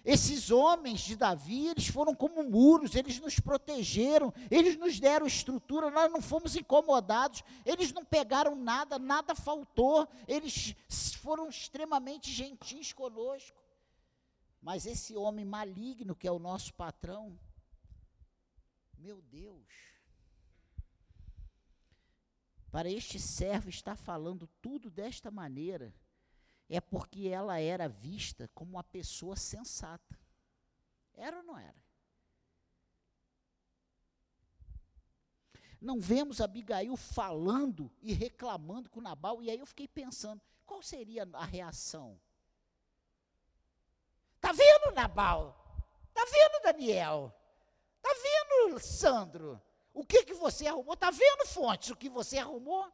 Esses 0.05 0.51
homens 0.51 1.01
de 1.01 1.15
Davi, 1.15 1.69
eles 1.69 1.87
foram 1.87 2.13
como 2.13 2.43
muros, 2.43 2.97
eles 2.97 3.21
nos 3.21 3.39
protegeram, 3.39 4.35
eles 4.51 4.77
nos 4.77 4.99
deram 4.99 5.27
estrutura, 5.27 5.91
nós 5.91 6.11
não 6.11 6.21
fomos 6.21 6.57
incomodados, 6.57 7.45
eles 7.65 7.93
não 7.93 8.05
pegaram 8.05 8.57
nada, 8.57 8.99
nada 8.99 9.33
faltou, 9.33 10.09
eles 10.27 10.75
foram 11.23 11.49
extremamente 11.49 12.33
gentis 12.33 12.93
conosco. 12.93 13.62
Mas 14.63 14.87
esse 14.87 15.17
homem 15.17 15.45
maligno 15.45 16.15
que 16.15 16.29
é 16.29 16.31
o 16.31 16.39
nosso 16.39 16.73
patrão, 16.75 17.37
meu 18.97 19.21
Deus, 19.21 19.67
para 22.71 22.89
este 22.89 23.19
servo 23.19 23.69
estar 23.69 23.97
falando 23.97 24.47
tudo 24.63 24.89
desta 24.89 25.33
maneira, 25.33 25.93
é 26.69 26.81
porque 26.81 27.27
ela 27.27 27.59
era 27.59 27.89
vista 27.89 28.49
como 28.55 28.77
uma 28.77 28.85
pessoa 28.85 29.35
sensata. 29.35 30.17
Era 31.13 31.39
ou 31.39 31.43
não 31.43 31.59
era? 31.59 31.83
Não 35.81 36.01
vemos 36.01 36.41
Abigail 36.41 36.97
falando 36.97 37.93
e 38.01 38.13
reclamando 38.13 38.89
com 38.89 39.01
Nabal, 39.01 39.43
e 39.43 39.51
aí 39.51 39.59
eu 39.59 39.67
fiquei 39.67 39.89
pensando, 39.89 40.41
qual 40.65 40.81
seria 40.81 41.29
a 41.33 41.45
reação? 41.45 42.21
Está 44.53 44.63
vendo, 44.63 44.95
Nabal? 44.95 45.57
Está 46.09 46.25
vendo, 46.27 46.63
Daniel? 46.63 47.35
Está 47.97 48.11
vendo, 48.23 48.79
Sandro? 48.79 49.63
O 49.95 50.05
que, 50.05 50.25
que 50.25 50.35
você 50.35 50.67
arrumou? 50.67 50.93
Está 50.93 51.11
vendo, 51.11 51.47
Fontes, 51.47 51.89
o 51.89 51.97
que 51.97 52.11
você 52.11 52.37
arrumou? 52.37 52.85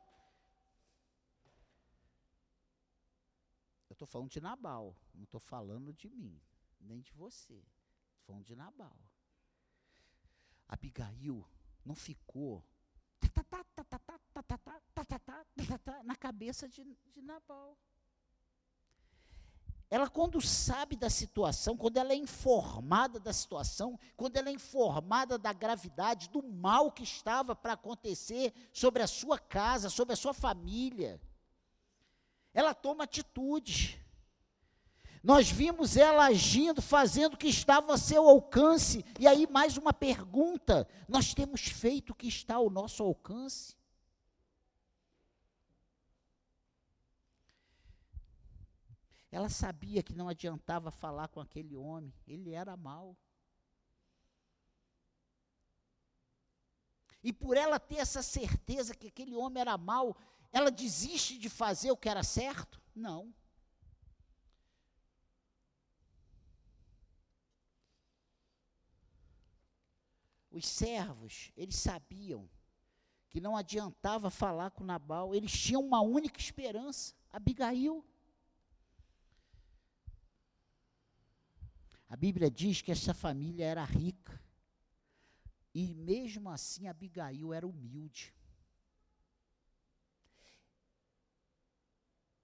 Eu 3.88 3.94
estou 3.94 4.07
falando 4.07 4.31
de 4.31 4.40
Nabal, 4.40 4.97
não 5.12 5.25
estou 5.25 5.40
falando 5.40 5.92
de 5.92 6.09
mim, 6.09 6.40
nem 6.81 7.01
de 7.01 7.12
você. 7.12 7.55
Estou 7.55 8.27
falando 8.27 8.44
de 8.44 8.55
Nabal. 8.55 8.97
Abigail 10.68 11.44
não 11.85 11.97
ficou 11.97 12.64
na 16.05 16.14
cabeça 16.14 16.68
de, 16.68 16.85
de 16.85 17.21
Nabal 17.21 17.77
ela 19.90 20.09
quando 20.09 20.40
sabe 20.40 20.96
da 20.96 21.09
situação, 21.09 21.77
quando 21.77 21.96
ela 21.96 22.12
é 22.12 22.16
informada 22.16 23.18
da 23.18 23.33
situação, 23.33 23.98
quando 24.16 24.37
ela 24.37 24.51
é 24.51 24.53
informada 24.53 25.38
da 25.38 25.53
gravidade, 25.53 26.29
do 26.29 26.42
mal 26.42 26.92
que 26.92 27.03
estava 27.03 27.57
para 27.57 27.72
acontecer 27.72 28.53
sobre 28.72 29.03
a 29.03 29.07
sua 29.07 29.38
casa, 29.38 29.88
sobre 29.88 30.12
a 30.12 30.16
sua 30.16 30.35
família, 30.35 31.18
ela 32.53 32.74
toma 32.74 33.05
atitude. 33.05 34.05
Nós 35.22 35.51
vimos 35.51 35.96
ela 35.96 36.27
agindo, 36.27 36.83
fazendo 36.83 37.35
o 37.35 37.38
que 37.38 37.48
estava 37.48 37.94
a 37.94 37.98
seu 37.98 38.29
alcance. 38.29 39.05
E 39.18 39.27
aí, 39.27 39.46
mais 39.51 39.77
uma 39.77 39.92
pergunta: 39.92 40.87
nós 41.09 41.35
temos 41.35 41.62
feito 41.62 42.11
o 42.11 42.14
que 42.14 42.29
está 42.29 42.57
ao 42.57 42.70
nosso 42.70 43.03
alcance? 43.03 43.77
Ela 49.30 49.48
sabia 49.48 50.02
que 50.02 50.14
não 50.14 50.28
adiantava 50.28 50.90
falar 50.90 51.28
com 51.28 51.40
aquele 51.40 51.76
homem, 51.76 52.12
ele 52.26 52.52
era 52.52 52.76
mau. 52.76 53.16
E 57.22 57.32
por 57.32 57.56
ela 57.56 57.78
ter 57.78 57.96
essa 57.96 58.22
certeza 58.22 58.94
que 58.94 59.08
aquele 59.08 59.36
homem 59.36 59.60
era 59.60 59.76
mau, 59.76 60.16
ela 60.50 60.70
desiste 60.70 61.38
de 61.38 61.48
fazer 61.48 61.90
o 61.90 61.96
que 61.96 62.08
era 62.08 62.22
certo? 62.22 62.80
Não. 62.94 63.34
Os 70.50 70.66
servos, 70.66 71.52
eles 71.56 71.76
sabiam 71.76 72.48
que 73.28 73.40
não 73.40 73.56
adiantava 73.56 74.30
falar 74.30 74.70
com 74.70 74.82
Nabal, 74.82 75.34
eles 75.34 75.52
tinham 75.52 75.82
uma 75.82 76.00
única 76.00 76.40
esperança, 76.40 77.14
Abigail. 77.30 78.04
A 82.09 82.16
Bíblia 82.16 82.51
diz 82.51 82.81
que 82.81 82.90
essa 82.90 83.12
família 83.12 83.66
era 83.66 83.85
rica. 83.85 84.42
E 85.75 85.94
mesmo 85.94 86.49
assim 86.49 86.88
Abigail 86.88 87.53
era 87.53 87.66
humilde. 87.66 88.35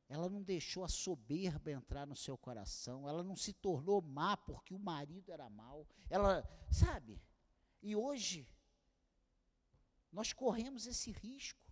Ela 0.06 0.28
não 0.28 0.42
deixou 0.42 0.84
a 0.84 0.88
soberba 0.88 1.72
entrar 1.72 2.06
no 2.06 2.14
seu 2.14 2.36
coração. 2.36 3.08
Ela 3.08 3.24
não 3.24 3.34
se 3.34 3.52
tornou 3.52 4.02
má 4.02 4.36
porque 4.36 4.74
o 4.74 4.78
marido 4.78 5.32
era 5.32 5.48
mau. 5.48 5.88
Ela, 6.10 6.46
sabe? 6.70 7.20
E 7.82 7.96
hoje 7.96 8.46
nós 10.12 10.32
corremos 10.32 10.86
esse 10.86 11.10
risco 11.10 11.64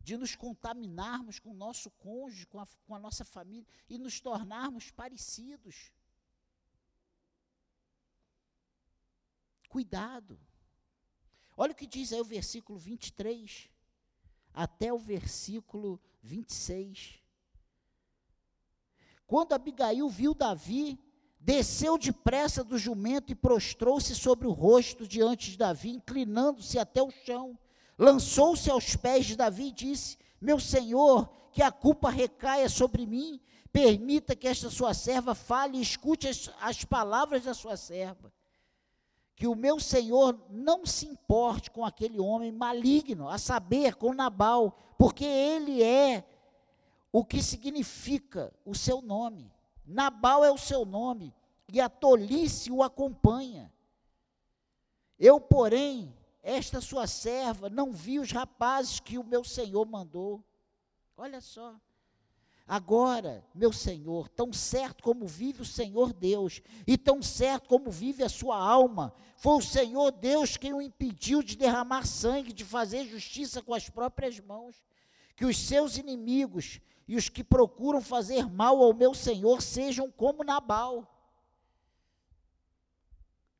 de 0.00 0.16
nos 0.16 0.34
contaminarmos 0.34 1.38
com 1.38 1.50
o 1.50 1.54
nosso 1.54 1.90
cônjuge, 1.92 2.46
com 2.46 2.58
a, 2.58 2.66
com 2.84 2.94
a 2.94 2.98
nossa 2.98 3.24
família 3.24 3.66
e 3.88 3.98
nos 3.98 4.20
tornarmos 4.20 4.90
parecidos. 4.90 5.92
Cuidado. 9.72 10.38
Olha 11.56 11.72
o 11.72 11.74
que 11.74 11.86
diz 11.86 12.12
aí 12.12 12.20
o 12.20 12.24
versículo 12.24 12.78
23 12.78 13.70
até 14.52 14.92
o 14.92 14.98
versículo 14.98 15.98
26. 16.22 17.14
Quando 19.26 19.54
Abigail 19.54 20.06
viu 20.10 20.34
Davi, 20.34 21.00
desceu 21.40 21.96
depressa 21.96 22.62
do 22.62 22.76
jumento 22.76 23.32
e 23.32 23.34
prostrou-se 23.34 24.14
sobre 24.14 24.46
o 24.46 24.52
rosto 24.52 25.08
diante 25.08 25.52
de 25.52 25.56
Davi, 25.56 25.88
inclinando-se 25.88 26.78
até 26.78 27.02
o 27.02 27.10
chão. 27.10 27.58
Lançou-se 27.96 28.70
aos 28.70 28.94
pés 28.94 29.24
de 29.24 29.36
Davi 29.36 29.68
e 29.68 29.72
disse: 29.72 30.18
Meu 30.38 30.60
senhor, 30.60 31.32
que 31.50 31.62
a 31.62 31.72
culpa 31.72 32.10
recaia 32.10 32.68
sobre 32.68 33.06
mim, 33.06 33.40
permita 33.72 34.36
que 34.36 34.46
esta 34.46 34.68
sua 34.68 34.92
serva 34.92 35.34
fale 35.34 35.78
e 35.78 35.82
escute 35.82 36.28
as, 36.28 36.50
as 36.60 36.84
palavras 36.84 37.44
da 37.44 37.54
sua 37.54 37.78
serva. 37.78 38.30
Que 39.34 39.46
o 39.46 39.54
meu 39.54 39.80
senhor 39.80 40.38
não 40.50 40.84
se 40.86 41.06
importe 41.06 41.70
com 41.70 41.84
aquele 41.84 42.20
homem 42.20 42.52
maligno, 42.52 43.28
a 43.28 43.38
saber, 43.38 43.96
com 43.96 44.14
Nabal, 44.14 44.78
porque 44.98 45.24
ele 45.24 45.82
é 45.82 46.24
o 47.10 47.24
que 47.24 47.42
significa 47.42 48.52
o 48.64 48.74
seu 48.74 49.02
nome. 49.02 49.52
Nabal 49.84 50.44
é 50.44 50.50
o 50.50 50.58
seu 50.58 50.84
nome, 50.84 51.34
e 51.72 51.80
a 51.80 51.88
tolice 51.88 52.70
o 52.70 52.82
acompanha. 52.82 53.72
Eu, 55.18 55.40
porém, 55.40 56.14
esta 56.42 56.80
sua 56.80 57.06
serva, 57.06 57.70
não 57.70 57.92
vi 57.92 58.18
os 58.18 58.32
rapazes 58.32 58.98
que 58.98 59.18
o 59.18 59.24
meu 59.24 59.44
senhor 59.44 59.86
mandou. 59.86 60.42
Olha 61.16 61.40
só. 61.40 61.74
Agora, 62.66 63.44
meu 63.54 63.72
Senhor, 63.72 64.28
tão 64.28 64.52
certo 64.52 65.02
como 65.02 65.26
vive 65.26 65.62
o 65.62 65.64
Senhor 65.64 66.12
Deus, 66.12 66.62
e 66.86 66.96
tão 66.96 67.20
certo 67.20 67.68
como 67.68 67.90
vive 67.90 68.22
a 68.22 68.28
sua 68.28 68.56
alma, 68.56 69.12
foi 69.36 69.56
o 69.56 69.62
Senhor 69.62 70.12
Deus 70.12 70.56
quem 70.56 70.72
o 70.72 70.80
impediu 70.80 71.42
de 71.42 71.56
derramar 71.56 72.06
sangue, 72.06 72.52
de 72.52 72.64
fazer 72.64 73.04
justiça 73.04 73.60
com 73.62 73.74
as 73.74 73.88
próprias 73.88 74.38
mãos, 74.40 74.82
que 75.34 75.44
os 75.44 75.58
seus 75.58 75.96
inimigos 75.96 76.80
e 77.08 77.16
os 77.16 77.28
que 77.28 77.42
procuram 77.42 78.00
fazer 78.00 78.48
mal 78.48 78.80
ao 78.80 78.94
meu 78.94 79.12
Senhor 79.12 79.60
sejam 79.60 80.10
como 80.10 80.44
Nabal. 80.44 81.08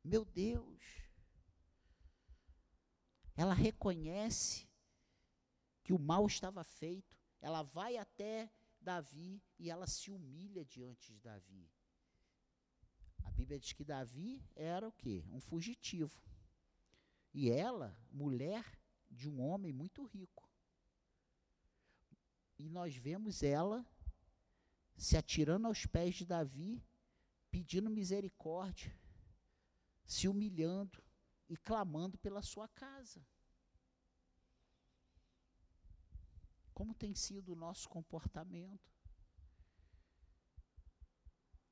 Meu 0.05 0.25
Deus, 0.25 0.81
ela 3.37 3.55
reconhece 3.55 4.69
que 5.83 5.93
o 5.93 5.99
mal 5.99 6.27
estava 6.27 6.63
feito, 6.63 7.17
ela 7.41 7.63
vai 7.63 7.97
até 7.97 8.49
Davi 8.83 9.43
e 9.59 9.71
ela 9.71 9.87
se 9.87 10.11
humilha 10.11 10.65
diante 10.65 11.13
de 11.13 11.21
Davi. 11.21 11.71
A 13.25 13.31
Bíblia 13.31 13.59
diz 13.59 13.73
que 13.73 13.85
Davi 13.85 14.45
era 14.55 14.87
o 14.87 14.93
quê? 14.93 15.25
Um 15.31 15.41
fugitivo. 15.41 16.21
E 17.33 17.51
ela, 17.51 17.97
mulher 18.11 18.65
de 19.11 19.29
um 19.29 19.41
homem 19.41 19.73
muito 19.73 20.05
rico. 20.05 20.51
E 22.59 22.69
nós 22.69 22.95
vemos 22.97 23.43
ela 23.43 23.87
se 24.97 25.17
atirando 25.17 25.67
aos 25.67 25.87
pés 25.87 26.15
de 26.15 26.27
Davi, 26.27 26.85
pedindo 27.51 27.91
misericórdia, 27.91 28.97
se 30.05 30.29
humilhando 30.29 31.03
e 31.49 31.57
clamando 31.57 32.19
pela 32.19 32.43
sua 32.43 32.69
casa. 32.69 33.25
Como 36.75 36.95
tem 36.95 37.15
sido 37.15 37.53
o 37.53 37.57
nosso 37.57 37.89
comportamento? 37.89 38.93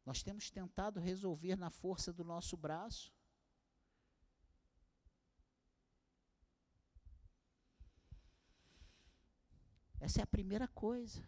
Nós 0.04 0.22
temos 0.22 0.50
tentado 0.50 0.98
resolver 1.00 1.56
na 1.56 1.70
força 1.70 2.12
do 2.12 2.24
nosso 2.24 2.56
braço? 2.56 3.12
Essa 10.00 10.20
é 10.20 10.22
a 10.22 10.26
primeira 10.26 10.66
coisa. 10.66 11.22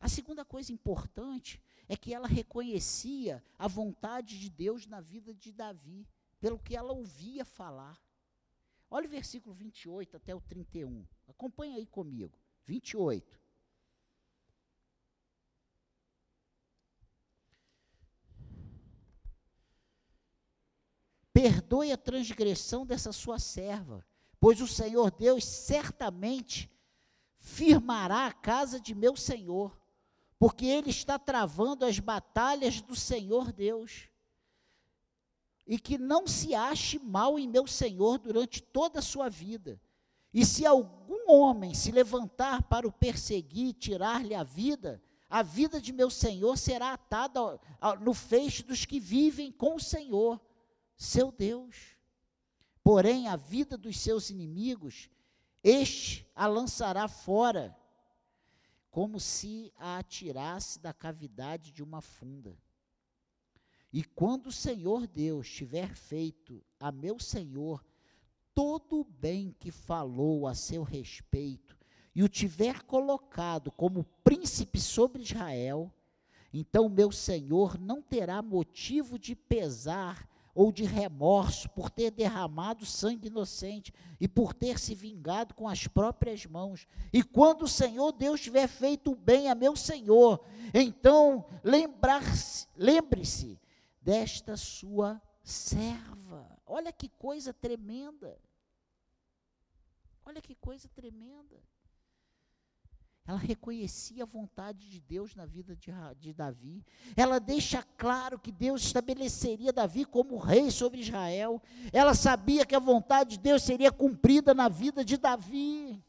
A 0.00 0.08
segunda 0.08 0.44
coisa 0.44 0.72
importante 0.72 1.62
é 1.88 1.96
que 1.96 2.14
ela 2.14 2.26
reconhecia 2.26 3.44
a 3.58 3.68
vontade 3.68 4.38
de 4.38 4.48
Deus 4.48 4.86
na 4.86 5.00
vida 5.00 5.34
de 5.34 5.52
Davi, 5.52 6.08
pelo 6.40 6.58
que 6.58 6.74
ela 6.74 6.92
ouvia 6.92 7.44
falar. 7.44 8.00
Olha 8.90 9.06
o 9.06 9.10
versículo 9.10 9.54
28 9.54 10.16
até 10.16 10.34
o 10.34 10.40
31. 10.40 11.06
Acompanha 11.26 11.76
aí 11.76 11.86
comigo. 11.86 12.38
28. 12.68 13.40
Perdoe 21.32 21.92
a 21.92 21.96
transgressão 21.96 22.84
dessa 22.84 23.10
sua 23.10 23.38
serva, 23.38 24.06
pois 24.38 24.60
o 24.60 24.68
Senhor 24.68 25.10
Deus 25.10 25.44
certamente 25.44 26.70
firmará 27.38 28.26
a 28.26 28.32
casa 28.34 28.78
de 28.78 28.94
meu 28.94 29.16
Senhor, 29.16 29.80
porque 30.38 30.66
ele 30.66 30.90
está 30.90 31.18
travando 31.18 31.86
as 31.86 31.98
batalhas 31.98 32.82
do 32.82 32.94
Senhor 32.94 33.50
Deus. 33.50 34.10
E 35.66 35.78
que 35.78 35.96
não 35.96 36.26
se 36.26 36.54
ache 36.54 36.98
mal 36.98 37.38
em 37.38 37.48
meu 37.48 37.66
Senhor 37.66 38.18
durante 38.18 38.60
toda 38.62 38.98
a 38.98 39.02
sua 39.02 39.30
vida 39.30 39.80
e 40.32 40.44
se 40.44 40.66
algum 40.66 41.30
homem 41.30 41.74
se 41.74 41.90
levantar 41.90 42.62
para 42.62 42.86
o 42.86 42.92
perseguir 42.92 43.68
e 43.68 43.72
tirar-lhe 43.72 44.34
a 44.34 44.42
vida, 44.42 45.02
a 45.28 45.42
vida 45.42 45.80
de 45.80 45.92
meu 45.92 46.10
senhor 46.10 46.56
será 46.56 46.92
atada 46.92 47.60
no 48.00 48.14
feixe 48.14 48.62
dos 48.62 48.84
que 48.84 48.98
vivem 48.98 49.52
com 49.52 49.76
o 49.76 49.80
Senhor, 49.80 50.40
seu 50.96 51.30
Deus. 51.30 51.96
Porém, 52.82 53.28
a 53.28 53.36
vida 53.36 53.76
dos 53.76 54.00
seus 54.00 54.30
inimigos, 54.30 55.10
este 55.62 56.26
a 56.34 56.46
lançará 56.46 57.06
fora, 57.08 57.76
como 58.90 59.20
se 59.20 59.70
a 59.76 59.98
atirasse 59.98 60.78
da 60.78 60.94
cavidade 60.94 61.72
de 61.72 61.82
uma 61.82 62.00
funda. 62.00 62.56
E 63.92 64.02
quando 64.02 64.46
o 64.46 64.52
Senhor 64.52 65.06
Deus 65.06 65.50
tiver 65.50 65.94
feito 65.94 66.64
a 66.80 66.90
meu 66.90 67.18
Senhor 67.18 67.84
todo 68.58 69.02
o 69.02 69.04
bem 69.04 69.54
que 69.60 69.70
falou 69.70 70.44
a 70.44 70.52
seu 70.52 70.82
respeito 70.82 71.76
e 72.12 72.24
o 72.24 72.28
tiver 72.28 72.82
colocado 72.82 73.70
como 73.70 74.04
príncipe 74.24 74.80
sobre 74.80 75.22
Israel, 75.22 75.94
então 76.52 76.88
meu 76.88 77.12
Senhor 77.12 77.78
não 77.78 78.02
terá 78.02 78.42
motivo 78.42 79.16
de 79.16 79.36
pesar 79.36 80.28
ou 80.52 80.72
de 80.72 80.82
remorso 80.82 81.70
por 81.70 81.88
ter 81.88 82.10
derramado 82.10 82.84
sangue 82.84 83.28
inocente 83.28 83.94
e 84.18 84.26
por 84.26 84.52
ter 84.52 84.76
se 84.76 84.92
vingado 84.92 85.54
com 85.54 85.68
as 85.68 85.86
próprias 85.86 86.44
mãos. 86.44 86.84
E 87.12 87.22
quando 87.22 87.62
o 87.62 87.68
Senhor 87.68 88.10
Deus 88.10 88.40
tiver 88.40 88.66
feito 88.66 89.14
bem 89.14 89.48
a 89.48 89.54
meu 89.54 89.76
Senhor, 89.76 90.44
então 90.74 91.46
lembre-se 92.76 93.56
desta 94.02 94.56
sua 94.56 95.22
serva. 95.44 96.58
Olha 96.66 96.92
que 96.92 97.08
coisa 97.08 97.54
tremenda. 97.54 98.36
Olha 100.28 100.42
que 100.42 100.54
coisa 100.54 100.86
tremenda. 100.90 101.56
Ela 103.26 103.38
reconhecia 103.38 104.24
a 104.24 104.26
vontade 104.26 104.86
de 104.90 105.00
Deus 105.00 105.34
na 105.34 105.46
vida 105.46 105.74
de, 105.74 105.90
de, 106.18 106.34
Davi. 106.34 106.84
Ela 107.16 107.40
deixa 107.40 107.82
claro 107.96 108.38
que 108.38 108.52
Deus 108.52 108.82
estabeleceria 108.82 109.72
Davi 109.72 110.04
como 110.04 110.36
rei 110.36 110.70
sobre 110.70 111.00
Israel. 111.00 111.62
Ela 111.94 112.14
sabia 112.14 112.66
que 112.66 112.76
a 112.76 112.78
vontade 112.78 113.30
de 113.30 113.38
Deus 113.38 113.62
seria 113.62 113.90
cumprida 113.90 114.52
na 114.52 114.68
vida 114.68 115.02
de 115.02 115.16
Davi. 115.16 116.04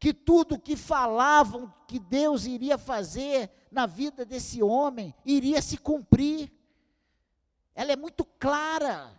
Que 0.00 0.12
tudo 0.12 0.58
que 0.58 0.74
falavam 0.74 1.72
que 1.86 2.00
Deus 2.00 2.44
iria 2.44 2.76
fazer 2.76 3.48
na 3.70 3.86
vida 3.86 4.24
desse 4.24 4.60
homem 4.60 5.14
iria 5.24 5.62
se 5.62 5.78
cumprir. 5.78 6.52
Ela 7.72 7.92
é 7.92 7.96
muito 7.96 8.24
clara 8.24 9.16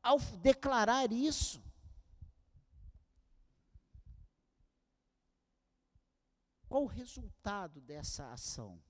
ao 0.00 0.20
declarar 0.20 1.10
isso. 1.10 1.60
Qual 6.72 6.84
o 6.84 6.86
resultado 6.86 7.82
dessa 7.82 8.32
ação? 8.32 8.82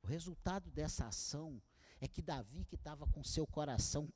O 0.00 0.06
resultado 0.06 0.70
dessa 0.70 1.08
ação 1.08 1.60
é 2.00 2.06
que 2.06 2.22
Davi, 2.22 2.64
que 2.64 2.76
estava 2.76 3.08
com 3.08 3.24
seu 3.24 3.44
coração 3.44 4.08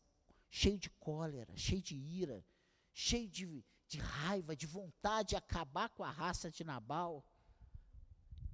cheio 0.48 0.78
de 0.78 0.88
cólera, 0.88 1.52
cheio 1.56 1.82
de 1.82 1.96
ira, 1.96 2.46
cheio 2.92 3.28
de, 3.28 3.64
de 3.88 3.98
raiva, 3.98 4.54
de 4.54 4.66
vontade 4.66 5.30
de 5.30 5.36
acabar 5.36 5.88
com 5.88 6.04
a 6.04 6.12
raça 6.12 6.48
de 6.48 6.62
Nabal, 6.62 7.26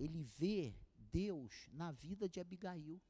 ele 0.00 0.24
vê 0.24 0.74
Deus 0.96 1.68
na 1.74 1.92
vida 1.92 2.26
de 2.26 2.40
Abigail. 2.40 3.02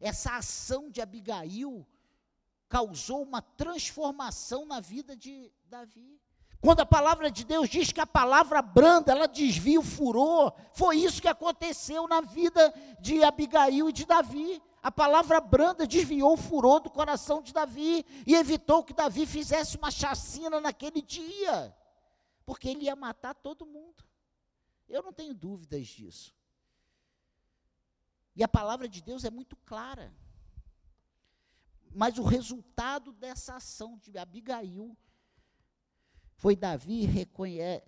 Essa 0.00 0.38
ação 0.38 0.90
de 0.90 1.00
Abigail 1.00 1.86
causou 2.68 3.22
uma 3.22 3.40
transformação 3.40 4.66
na 4.66 4.80
vida 4.80 5.16
de 5.16 5.52
Davi. 5.66 6.20
Quando 6.60 6.80
a 6.80 6.86
palavra 6.86 7.30
de 7.30 7.42
Deus 7.42 7.70
diz 7.70 7.90
que 7.90 8.00
a 8.00 8.06
palavra 8.06 8.60
branda, 8.60 9.12
ela 9.12 9.26
desvia 9.26 9.80
o 9.80 9.82
furor, 9.82 10.52
foi 10.74 10.98
isso 10.98 11.22
que 11.22 11.28
aconteceu 11.28 12.06
na 12.06 12.20
vida 12.20 12.72
de 13.00 13.24
Abigail 13.24 13.88
e 13.88 13.92
de 13.92 14.04
Davi. 14.04 14.62
A 14.82 14.92
palavra 14.92 15.40
branda 15.40 15.86
desviou 15.86 16.34
o 16.34 16.36
furor 16.36 16.80
do 16.80 16.90
coração 16.90 17.40
de 17.40 17.52
Davi 17.52 18.04
e 18.26 18.34
evitou 18.34 18.84
que 18.84 18.92
Davi 18.92 19.24
fizesse 19.24 19.78
uma 19.78 19.90
chacina 19.90 20.60
naquele 20.60 21.00
dia, 21.00 21.74
porque 22.44 22.68
ele 22.68 22.84
ia 22.84 22.96
matar 22.96 23.34
todo 23.34 23.64
mundo. 23.64 24.04
Eu 24.86 25.02
não 25.02 25.14
tenho 25.14 25.32
dúvidas 25.32 25.86
disso. 25.86 26.34
E 28.36 28.44
a 28.44 28.48
palavra 28.48 28.86
de 28.86 29.00
Deus 29.00 29.24
é 29.24 29.30
muito 29.30 29.56
clara. 29.56 30.12
Mas 31.92 32.18
o 32.18 32.22
resultado 32.22 33.12
dessa 33.12 33.56
ação 33.56 33.96
de 33.96 34.16
Abigail 34.18 34.96
foi, 36.40 36.56
Davi 36.56 37.06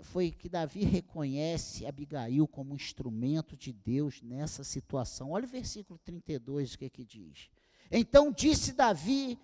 foi 0.02 0.30
que 0.30 0.46
Davi 0.46 0.84
reconhece 0.84 1.86
Abigail 1.86 2.46
como 2.46 2.74
instrumento 2.74 3.56
de 3.56 3.72
Deus 3.72 4.20
nessa 4.20 4.62
situação. 4.62 5.30
Olha 5.30 5.46
o 5.46 5.48
versículo 5.48 5.98
32, 6.04 6.74
o 6.74 6.78
que, 6.78 6.84
é 6.84 6.90
que 6.90 7.02
diz. 7.02 7.48
Então 7.90 8.30
disse 8.30 8.74
Davi, 8.74 9.38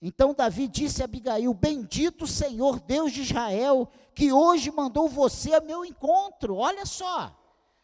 então 0.00 0.32
Davi 0.32 0.66
disse 0.66 1.02
a 1.02 1.04
Abigail: 1.04 1.52
Bendito 1.52 2.26
Senhor 2.26 2.80
Deus 2.80 3.12
de 3.12 3.20
Israel, 3.20 3.86
que 4.14 4.32
hoje 4.32 4.70
mandou 4.70 5.06
você 5.06 5.52
a 5.52 5.60
meu 5.60 5.84
encontro. 5.84 6.56
Olha 6.56 6.86
só, 6.86 7.38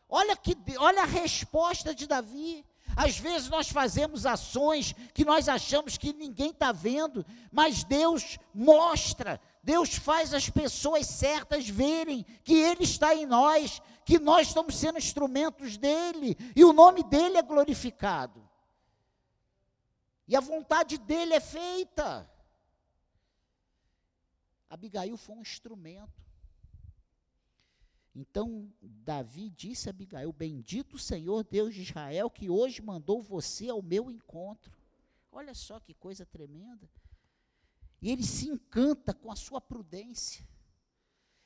olha 0.09 0.35
que, 0.35 0.57
olha 0.79 1.03
a 1.03 1.07
resposta 1.07 1.95
de 1.95 2.07
Davi. 2.07 2.65
Às 3.03 3.19
vezes 3.19 3.49
nós 3.49 3.71
fazemos 3.71 4.27
ações 4.27 4.93
que 5.15 5.25
nós 5.25 5.49
achamos 5.49 5.97
que 5.97 6.13
ninguém 6.13 6.51
está 6.51 6.71
vendo, 6.71 7.25
mas 7.51 7.83
Deus 7.83 8.39
mostra, 8.53 9.41
Deus 9.63 9.95
faz 9.95 10.35
as 10.35 10.51
pessoas 10.51 11.07
certas 11.07 11.67
verem 11.67 12.27
que 12.45 12.53
Ele 12.53 12.85
está 12.85 13.15
em 13.15 13.25
nós, 13.25 13.81
que 14.05 14.19
nós 14.19 14.49
estamos 14.49 14.77
sendo 14.77 14.99
instrumentos 14.99 15.79
dEle, 15.79 16.37
e 16.55 16.63
o 16.63 16.75
nome 16.75 17.03
dEle 17.03 17.39
é 17.39 17.43
glorificado. 17.43 18.47
E 20.29 20.37
a 20.37 20.41
vontade 20.41 20.99
dEle 20.99 21.33
é 21.33 21.41
feita. 21.41 22.31
Abigail 24.69 25.17
foi 25.17 25.37
um 25.37 25.41
instrumento. 25.41 26.30
Então 28.15 28.73
Davi 28.83 29.51
disse 29.51 29.89
a 29.89 29.91
Abigail: 29.91 30.33
Bendito 30.33 30.99
Senhor 30.99 31.45
Deus 31.45 31.75
de 31.75 31.83
Israel, 31.83 32.29
que 32.29 32.51
hoje 32.51 32.83
mandou 32.83 33.23
você 33.23 33.69
ao 33.69 33.83
meu 33.83 34.11
encontro. 34.11 34.77
Olha 35.31 35.55
só 35.55 35.79
que 35.79 35.95
coisa 35.95 36.27
tremenda. 36.27 36.89
E 38.03 38.11
ele 38.11 38.25
se 38.25 38.49
encanta 38.49 39.15
com 39.15 39.31
a 39.31 39.37
sua 39.37 39.61
prudência. 39.61 40.47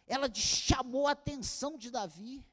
Ela 0.06 0.32
chamou 0.32 1.06
a 1.06 1.12
atenção 1.12 1.76
de 1.76 1.90
Davi. 1.90 2.46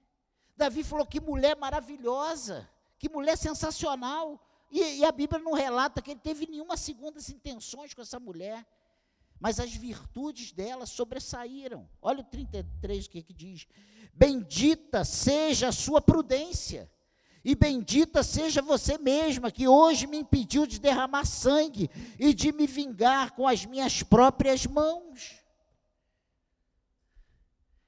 Davi 0.57 0.83
falou: 0.83 1.05
Que 1.05 1.21
mulher 1.21 1.55
maravilhosa, 1.55 2.69
que 2.99 3.07
mulher 3.07 3.37
sensacional. 3.37 4.45
E, 4.69 4.99
e 4.99 5.05
a 5.05 5.11
Bíblia 5.11 5.39
não 5.39 5.53
relata 5.53 6.01
que 6.01 6.11
ele 6.11 6.19
teve 6.19 6.47
nenhuma 6.47 6.77
segundas 6.77 7.29
intenções 7.29 7.93
com 7.93 8.01
essa 8.01 8.19
mulher 8.19 8.65
mas 9.41 9.59
as 9.59 9.73
virtudes 9.73 10.51
dela 10.51 10.85
sobressaíram. 10.85 11.89
Olha 11.99 12.21
o 12.21 12.23
33 12.23 13.07
o 13.07 13.09
que, 13.09 13.23
que 13.23 13.33
diz: 13.33 13.67
Bendita 14.13 15.03
seja 15.03 15.69
a 15.69 15.71
sua 15.71 15.99
prudência, 15.99 16.89
e 17.43 17.55
bendita 17.55 18.21
seja 18.21 18.61
você 18.61 18.99
mesma, 18.99 19.49
que 19.49 19.67
hoje 19.67 20.05
me 20.05 20.17
impediu 20.17 20.67
de 20.67 20.79
derramar 20.79 21.25
sangue 21.25 21.89
e 22.19 22.35
de 22.35 22.51
me 22.51 22.67
vingar 22.67 23.31
com 23.31 23.47
as 23.47 23.65
minhas 23.65 24.03
próprias 24.03 24.67
mãos. 24.67 25.41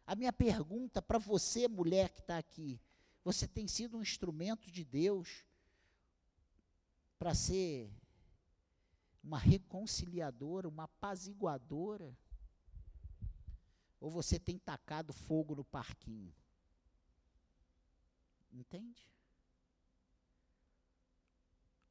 A 0.07 0.15
minha 0.15 0.33
pergunta 0.33 1.03
para 1.03 1.19
você, 1.19 1.67
mulher 1.67 2.09
que 2.09 2.19
está 2.19 2.39
aqui: 2.39 2.81
você 3.23 3.47
tem 3.47 3.67
sido 3.67 3.99
um 3.99 4.01
instrumento 4.01 4.71
de 4.71 4.83
Deus 4.83 5.45
para 7.19 7.35
ser 7.35 7.91
uma 9.23 9.37
reconciliadora, 9.37 10.67
uma 10.67 10.83
apaziguadora? 10.83 12.15
Ou 13.99 14.11
você 14.11 14.37
tem 14.37 14.59
tacado 14.59 15.13
fogo 15.13 15.55
no 15.55 15.63
parquinho? 15.63 16.35
Entende? 18.51 19.09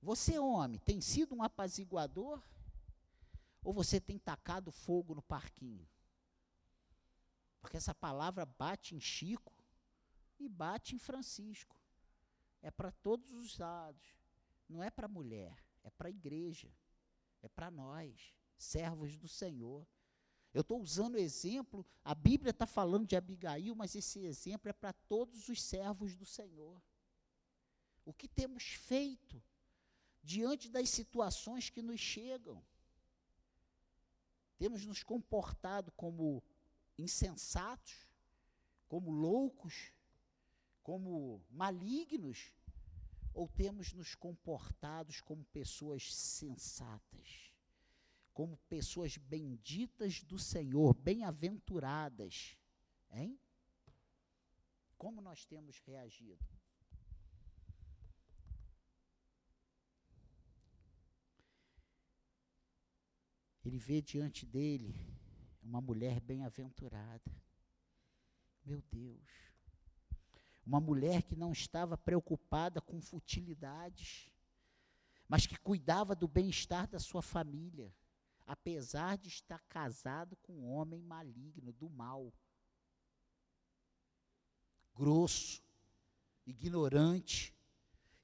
Você, 0.02 0.38
homem, 0.38 0.78
tem 0.80 1.00
sido 1.00 1.34
um 1.34 1.42
apaziguador? 1.42 2.42
Ou 3.64 3.72
você 3.72 3.98
tem 3.98 4.18
tacado 4.18 4.70
fogo 4.70 5.14
no 5.14 5.22
parquinho? 5.22 5.88
Porque 7.60 7.76
essa 7.76 7.94
palavra 7.94 8.44
bate 8.44 8.94
em 8.94 9.00
Chico 9.00 9.54
e 10.38 10.48
bate 10.48 10.94
em 10.96 10.98
Francisco. 10.98 11.80
É 12.60 12.70
para 12.70 12.90
todos 12.90 13.30
os 13.30 13.56
lados. 13.56 14.04
Não 14.68 14.82
é 14.82 14.90
para 14.90 15.08
mulher, 15.08 15.56
é 15.82 15.90
para 15.90 16.08
a 16.08 16.10
igreja 16.10 16.70
é 17.42 17.48
para 17.48 17.70
nós, 17.70 18.32
servos 18.56 19.16
do 19.16 19.28
Senhor. 19.28 19.86
Eu 20.54 20.60
estou 20.60 20.80
usando 20.80 21.16
exemplo, 21.18 21.84
a 22.04 22.14
Bíblia 22.14 22.50
está 22.50 22.66
falando 22.66 23.06
de 23.06 23.16
Abigail, 23.16 23.74
mas 23.74 23.94
esse 23.94 24.20
exemplo 24.20 24.68
é 24.68 24.72
para 24.72 24.92
todos 24.92 25.48
os 25.48 25.60
servos 25.60 26.14
do 26.14 26.24
Senhor. 26.24 26.80
O 28.04 28.12
que 28.12 28.28
temos 28.28 28.64
feito 28.64 29.42
diante 30.22 30.68
das 30.68 30.88
situações 30.90 31.70
que 31.70 31.82
nos 31.82 32.00
chegam? 32.00 32.62
Temos 34.58 34.84
nos 34.84 35.02
comportado 35.02 35.90
como 35.92 36.42
insensatos, 36.98 38.06
como 38.88 39.10
loucos, 39.10 39.92
como 40.82 41.42
malignos, 41.50 42.52
ou 43.34 43.48
temos 43.48 43.92
nos 43.92 44.14
comportados 44.14 45.20
como 45.20 45.44
pessoas 45.46 46.14
sensatas, 46.14 47.52
como 48.32 48.56
pessoas 48.68 49.16
benditas 49.16 50.22
do 50.22 50.38
Senhor, 50.38 50.94
bem-aventuradas, 50.94 52.58
hein? 53.10 53.38
Como 54.98 55.20
nós 55.20 55.44
temos 55.44 55.78
reagido? 55.80 56.46
Ele 63.64 63.78
vê 63.78 64.02
diante 64.02 64.44
dele 64.44 64.94
uma 65.62 65.80
mulher 65.80 66.20
bem-aventurada. 66.20 67.32
Meu 68.64 68.82
Deus 68.82 69.51
uma 70.64 70.80
mulher 70.80 71.22
que 71.22 71.36
não 71.36 71.52
estava 71.52 71.96
preocupada 71.98 72.80
com 72.80 73.00
futilidades, 73.00 74.30
mas 75.28 75.46
que 75.46 75.56
cuidava 75.56 76.14
do 76.14 76.28
bem-estar 76.28 76.86
da 76.86 76.98
sua 76.98 77.22
família, 77.22 77.94
apesar 78.46 79.16
de 79.18 79.28
estar 79.28 79.60
casado 79.68 80.36
com 80.36 80.52
um 80.52 80.70
homem 80.72 81.02
maligno, 81.02 81.72
do 81.72 81.88
mal. 81.88 82.32
Grosso, 84.94 85.62
ignorante, 86.46 87.54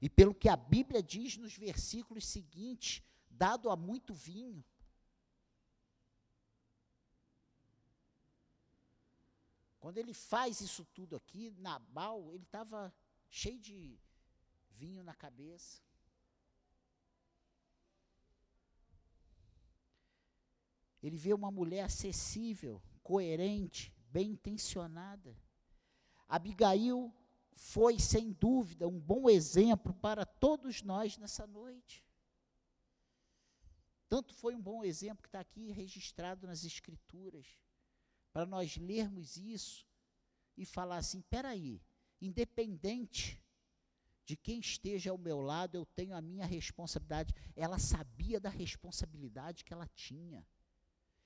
e 0.01 0.09
pelo 0.09 0.33
que 0.33 0.47
a 0.47 0.55
Bíblia 0.55 1.03
diz 1.03 1.35
nos 1.35 1.57
versículos 1.57 2.25
seguintes, 2.25 3.03
dado 3.29 3.69
a 3.69 3.75
muito 3.75 4.13
vinho. 4.13 4.63
Quando 9.89 9.97
ele 9.97 10.13
faz 10.13 10.61
isso 10.61 10.85
tudo 10.93 11.15
aqui, 11.15 11.49
Nabal, 11.57 12.31
ele 12.35 12.43
estava 12.43 12.93
cheio 13.27 13.57
de 13.57 13.99
vinho 14.69 15.03
na 15.03 15.15
cabeça. 15.15 15.81
Ele 21.01 21.17
vê 21.17 21.33
uma 21.33 21.49
mulher 21.49 21.85
acessível, 21.85 22.79
coerente, 23.01 23.91
bem 24.11 24.33
intencionada. 24.33 25.35
Abigail 26.27 27.11
foi, 27.55 27.97
sem 27.97 28.31
dúvida, 28.31 28.87
um 28.87 28.99
bom 28.99 29.27
exemplo 29.27 29.91
para 29.95 30.23
todos 30.23 30.83
nós 30.83 31.17
nessa 31.17 31.47
noite. 31.47 32.05
Tanto 34.07 34.35
foi 34.35 34.53
um 34.53 34.61
bom 34.61 34.83
exemplo 34.83 35.23
que 35.23 35.29
está 35.29 35.39
aqui 35.39 35.71
registrado 35.71 36.45
nas 36.45 36.63
Escrituras 36.63 37.57
para 38.31 38.45
nós 38.45 38.77
lermos 38.77 39.37
isso 39.37 39.87
e 40.57 40.65
falar 40.65 40.97
assim: 40.97 41.21
peraí, 41.21 41.81
independente 42.21 43.41
de 44.25 44.37
quem 44.37 44.59
esteja 44.59 45.09
ao 45.09 45.17
meu 45.17 45.41
lado, 45.41 45.75
eu 45.75 45.85
tenho 45.85 46.15
a 46.15 46.21
minha 46.21 46.45
responsabilidade. 46.45 47.33
Ela 47.55 47.79
sabia 47.79 48.39
da 48.39 48.49
responsabilidade 48.49 49.63
que 49.63 49.73
ela 49.73 49.87
tinha. 49.95 50.45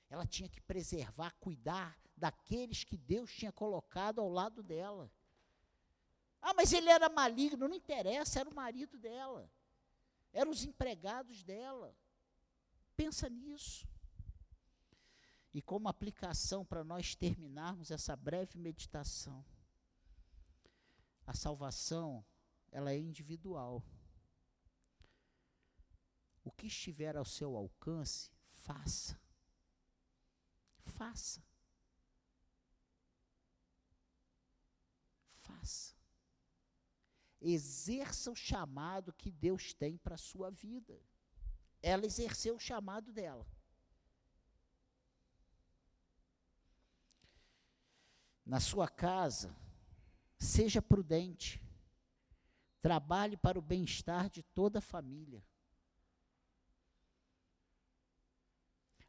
Ela 0.09 0.25
tinha 0.25 0.47
que 0.47 0.61
preservar, 0.61 1.35
cuidar 1.39 1.99
daqueles 2.15 2.83
que 2.83 2.97
Deus 2.97 3.29
tinha 3.33 3.51
colocado 3.51 4.21
ao 4.21 4.29
lado 4.29 4.63
dela. 4.63 5.11
Ah, 6.41 6.53
mas 6.53 6.71
ele 6.71 6.89
era 6.89 7.09
maligno, 7.09 7.67
não 7.67 7.75
interessa, 7.75 8.39
era 8.39 8.49
o 8.49 8.55
marido 8.55 8.97
dela. 8.97 9.51
Eram 10.31 10.51
os 10.51 10.63
empregados 10.63 11.43
dela. 11.43 11.95
Pensa 12.95 13.29
nisso. 13.29 13.87
E 15.53 15.61
como 15.61 15.87
aplicação 15.87 16.65
para 16.65 16.83
nós 16.83 17.15
terminarmos 17.15 17.91
essa 17.91 18.15
breve 18.15 18.57
meditação, 18.57 19.45
a 21.27 21.33
salvação, 21.33 22.25
ela 22.71 22.91
é 22.91 22.97
individual. 22.97 23.83
O 26.43 26.51
que 26.51 26.65
estiver 26.65 27.15
ao 27.15 27.23
seu 27.23 27.55
alcance, 27.55 28.31
faça. 28.51 29.17
Faça. 30.81 31.43
Faça. 35.35 35.95
Exerça 37.39 38.31
o 38.31 38.35
chamado 38.35 39.13
que 39.13 39.29
Deus 39.29 39.73
tem 39.73 39.97
para 39.97 40.15
a 40.15 40.17
sua 40.17 40.49
vida. 40.49 40.99
Ela 41.81 42.05
exerceu 42.05 42.55
o 42.55 42.59
chamado 42.59 43.11
dela. 43.11 43.45
Na 48.45 48.59
sua 48.59 48.87
casa, 48.87 49.55
seja 50.37 50.81
prudente, 50.81 51.61
trabalhe 52.81 53.37
para 53.37 53.57
o 53.57 53.61
bem-estar 53.61 54.29
de 54.29 54.43
toda 54.43 54.79
a 54.79 54.81
família. 54.81 55.43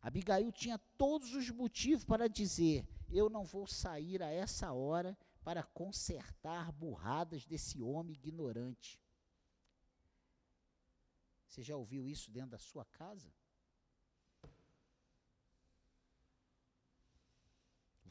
Abigail 0.00 0.52
tinha 0.52 0.78
todos 0.98 1.34
os 1.34 1.50
motivos 1.50 2.04
para 2.04 2.28
dizer: 2.28 2.86
Eu 3.10 3.30
não 3.30 3.44
vou 3.44 3.66
sair 3.66 4.22
a 4.22 4.30
essa 4.30 4.72
hora 4.72 5.16
para 5.42 5.62
consertar 5.62 6.70
burradas 6.72 7.46
desse 7.46 7.82
homem 7.82 8.14
ignorante. 8.14 9.00
Você 11.46 11.62
já 11.62 11.76
ouviu 11.76 12.06
isso 12.08 12.30
dentro 12.30 12.50
da 12.50 12.58
sua 12.58 12.84
casa? 12.84 13.32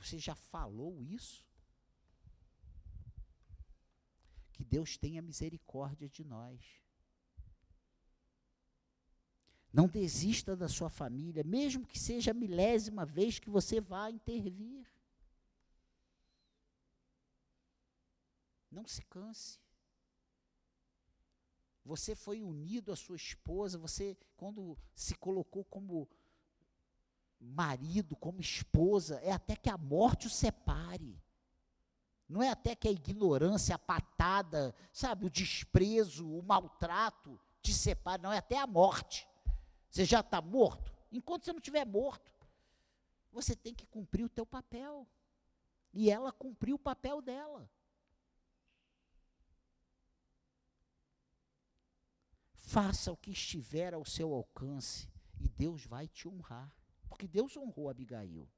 Você 0.04 0.20
já 0.20 0.36
falou 0.36 1.02
isso? 1.02 1.46
Que 4.52 4.64
Deus 4.66 4.98
tenha 4.98 5.22
misericórdia 5.22 6.10
de 6.10 6.26
nós. 6.26 6.60
Não 9.72 9.88
desista 9.88 10.56
da 10.56 10.68
sua 10.68 10.90
família, 10.90 11.44
mesmo 11.44 11.88
que 11.88 11.98
seja 11.98 12.32
a 12.32 12.34
milésima 12.34 13.06
vez 13.06 13.40
que 13.40 13.50
você 13.50 13.80
vá 13.80 14.12
intervir. 14.12 14.86
Não 18.70 18.86
se 18.86 19.02
canse. 19.04 19.58
Você 21.86 22.14
foi 22.14 22.42
unido 22.42 22.92
à 22.92 22.96
sua 22.96 23.16
esposa, 23.16 23.78
você, 23.78 24.18
quando 24.36 24.78
se 24.94 25.16
colocou 25.16 25.64
como 25.64 26.10
marido, 27.44 28.16
como 28.16 28.40
esposa, 28.40 29.20
é 29.22 29.32
até 29.32 29.56
que 29.56 29.70
a 29.70 29.78
morte 29.78 30.28
o 30.28 30.30
separe. 30.30 31.22
Não 32.28 32.42
é 32.42 32.50
até 32.50 32.76
que 32.76 32.88
a 32.88 32.92
ignorância, 32.92 33.76
a 33.76 33.80
patada, 33.80 34.74
sabe, 34.92 35.26
o 35.26 35.30
desprezo, 35.30 36.28
o 36.28 36.42
maltrato 36.42 37.40
te 37.62 37.74
separe, 37.74 38.22
não, 38.22 38.32
é 38.32 38.38
até 38.38 38.58
a 38.58 38.66
morte. 38.66 39.28
Você 39.90 40.06
já 40.06 40.22
está 40.22 40.42
morto? 40.42 40.92
Enquanto 41.12 41.46
você 41.46 41.52
não 41.52 41.60
estiver 41.60 41.86
morto, 41.86 42.32
você 43.32 43.56
tem 43.56 43.74
que 43.74 43.86
cumprir 43.86 44.24
o 44.24 44.30
teu 44.30 44.46
papel. 44.46 45.08
E 45.94 46.10
ela 46.10 46.32
cumpriu 46.32 46.76
o 46.76 46.80
papel 46.80 47.22
dela. 47.22 47.70
Faça 52.56 53.12
o 53.12 53.18
que 53.18 53.30
estiver 53.30 53.94
ao 53.94 54.04
seu 54.04 54.34
alcance 54.34 55.08
e 55.40 55.48
Deus 55.48 55.86
vai 55.86 56.08
te 56.08 56.28
honrar. 56.28 56.76
Porque 57.14 57.28
Deus 57.28 57.56
honrou 57.56 57.92
Abigail. 57.92 58.50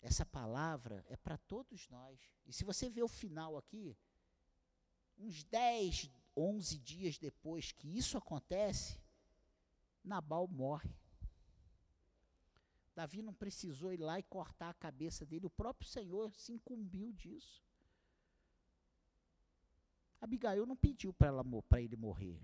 Essa 0.00 0.24
palavra 0.24 1.04
é 1.06 1.18
para 1.18 1.36
todos 1.36 1.86
nós. 1.90 2.18
E 2.46 2.52
se 2.52 2.64
você 2.64 2.88
ver 2.88 3.02
o 3.02 3.08
final 3.08 3.58
aqui, 3.58 3.94
uns 5.18 5.44
10, 5.44 6.10
11 6.34 6.78
dias 6.78 7.18
depois 7.18 7.72
que 7.72 7.94
isso 7.94 8.16
acontece, 8.16 8.98
Nabal 10.02 10.48
morre. 10.48 10.96
Davi 12.94 13.20
não 13.20 13.34
precisou 13.34 13.92
ir 13.92 13.98
lá 13.98 14.18
e 14.18 14.22
cortar 14.22 14.70
a 14.70 14.74
cabeça 14.74 15.26
dele, 15.26 15.44
o 15.44 15.50
próprio 15.50 15.86
Senhor 15.86 16.32
se 16.32 16.52
incumbiu 16.52 17.12
disso. 17.12 17.62
Abigail 20.22 20.64
não 20.64 20.74
pediu 20.74 21.12
para 21.12 21.82
ele 21.82 21.96
morrer. 21.96 22.40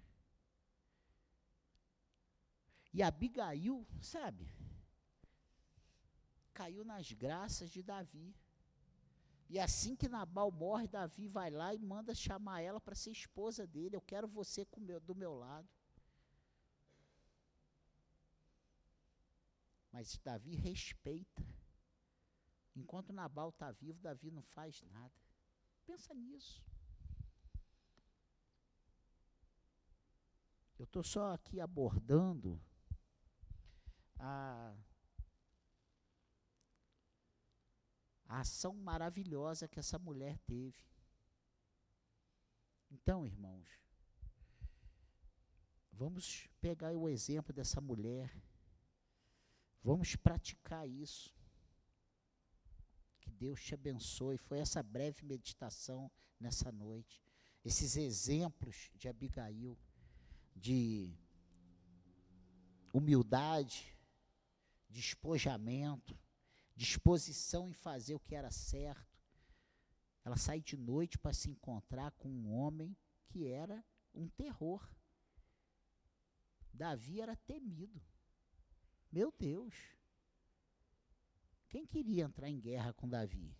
E 2.93 3.03
Abigail, 3.03 3.87
sabe, 4.03 4.53
caiu 6.53 6.85
nas 6.85 7.11
graças 7.13 7.71
de 7.71 7.83
Davi. 7.83 8.35
E 9.49 9.59
assim 9.59 9.95
que 9.95 10.09
Nabal 10.09 10.51
morre, 10.51 10.87
Davi 10.89 11.29
vai 11.29 11.51
lá 11.51 11.75
e 11.75 11.79
manda 11.79 12.15
chamar 12.15 12.63
ela 12.63 12.81
para 12.81 12.95
ser 12.95 13.11
esposa 13.11 13.67
dele. 13.67 13.97
Eu 13.97 14.01
quero 14.01 14.27
você 14.27 14.67
meu, 14.79 15.01
do 15.01 15.15
meu 15.15 15.35
lado. 15.35 15.69
Mas 19.93 20.17
Davi 20.19 20.55
respeita. 20.55 21.45
Enquanto 22.75 23.13
Nabal 23.13 23.51
está 23.51 23.71
vivo, 23.71 24.01
Davi 24.01 24.31
não 24.31 24.43
faz 24.43 24.83
nada. 24.85 25.13
Pensa 25.85 26.15
nisso. 26.15 26.65
Eu 30.79 30.85
estou 30.85 31.03
só 31.05 31.33
aqui 31.35 31.61
abordando 31.61 32.61
a, 34.19 34.75
a 38.33 38.41
ação 38.41 38.75
maravilhosa 38.75 39.69
que 39.69 39.79
essa 39.79 39.99
mulher 39.99 40.39
teve. 40.47 40.83
Então, 42.91 43.27
irmãos, 43.27 43.69
vamos 45.93 46.49
pegar 46.59 46.97
o 46.97 47.11
exemplo 47.11 47.53
dessa 47.53 47.79
mulher, 47.79 48.35
vamos 49.83 50.17
praticar 50.17 50.89
isso. 50.89 51.37
Que 53.21 53.31
Deus 53.31 53.63
te 53.63 53.75
abençoe. 53.75 54.39
Foi 54.39 54.61
essa 54.61 54.83
breve 54.83 55.27
meditação 55.27 56.11
nessa 56.41 56.73
noite. 56.73 57.23
Esses 57.63 57.99
exemplos 57.99 58.91
de 58.95 59.09
Abigail, 59.09 59.79
de 60.57 61.15
humildade, 62.95 63.95
despojamento, 64.89 66.19
disposição 66.77 67.69
em 67.69 67.73
fazer 67.73 68.15
o 68.15 68.21
que 68.21 68.35
era 68.35 68.51
certo. 68.51 69.21
Ela 70.25 70.37
sai 70.37 70.61
de 70.61 70.77
noite 70.77 71.19
para 71.19 71.33
se 71.33 71.51
encontrar 71.51 72.13
com 72.13 72.29
um 72.29 72.53
homem 72.53 72.97
que 73.29 73.47
era 73.47 73.85
um 74.15 74.29
terror. 74.29 74.87
Davi 76.73 77.21
era 77.21 77.37
temido. 77.37 78.01
Meu 79.11 79.33
Deus. 79.39 79.75
Quem 81.69 81.87
queria 81.87 82.25
entrar 82.25 82.49
em 82.49 82.61
guerra 82.61 82.93
com 82.93 83.09
Davi? 83.09 83.57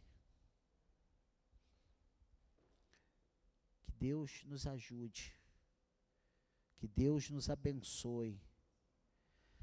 Que 3.83 3.93
Deus 3.93 4.45
nos 4.45 4.67
ajude. 4.67 5.35
Que 6.77 6.87
Deus 6.87 7.31
nos 7.31 7.49
abençoe 7.49 8.41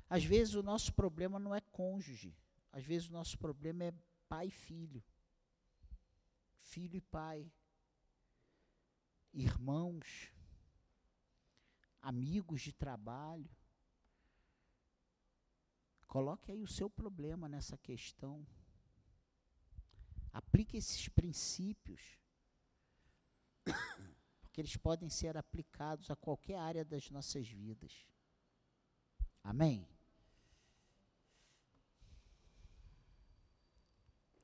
às 0.10 0.24
vezes 0.26 0.56
o 0.56 0.64
nosso 0.64 0.92
problema 0.94 1.38
não 1.38 1.54
é 1.54 1.62
cônjuge, 1.62 2.36
às 2.72 2.84
vezes 2.84 3.10
o 3.10 3.14
nosso 3.14 3.38
problema 3.38 3.84
é 3.86 3.94
pai 4.28 4.48
e 4.48 4.52
filho, 4.52 5.04
filho 6.60 6.96
e 6.98 7.02
pai, 7.02 7.52
irmãos, 9.34 10.32
amigos 12.02 12.62
de 12.62 12.74
trabalho. 12.74 13.50
Coloque 16.08 16.52
aí 16.52 16.62
o 16.62 16.68
seu 16.68 16.90
problema 16.90 17.48
nessa 17.48 17.78
questão. 17.78 18.46
Aplique 20.32 20.78
esses 20.78 21.08
princípios, 21.10 22.20
porque 24.42 24.62
eles 24.62 24.76
podem 24.78 25.10
ser 25.10 25.38
aplicados 25.38 26.10
a 26.10 26.16
qualquer 26.16 26.58
área 26.58 26.86
das 26.86 27.10
nossas 27.10 27.48
vidas. 27.48 28.08
Amém? 29.44 29.88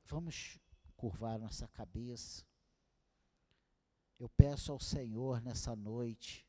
Vamos 0.08 0.56
curvar 0.96 1.36
nossa 1.36 1.66
cabeça. 1.66 2.46
Eu 4.18 4.28
peço 4.28 4.70
ao 4.70 4.78
Senhor 4.78 5.40
nessa 5.40 5.74
noite 5.74 6.46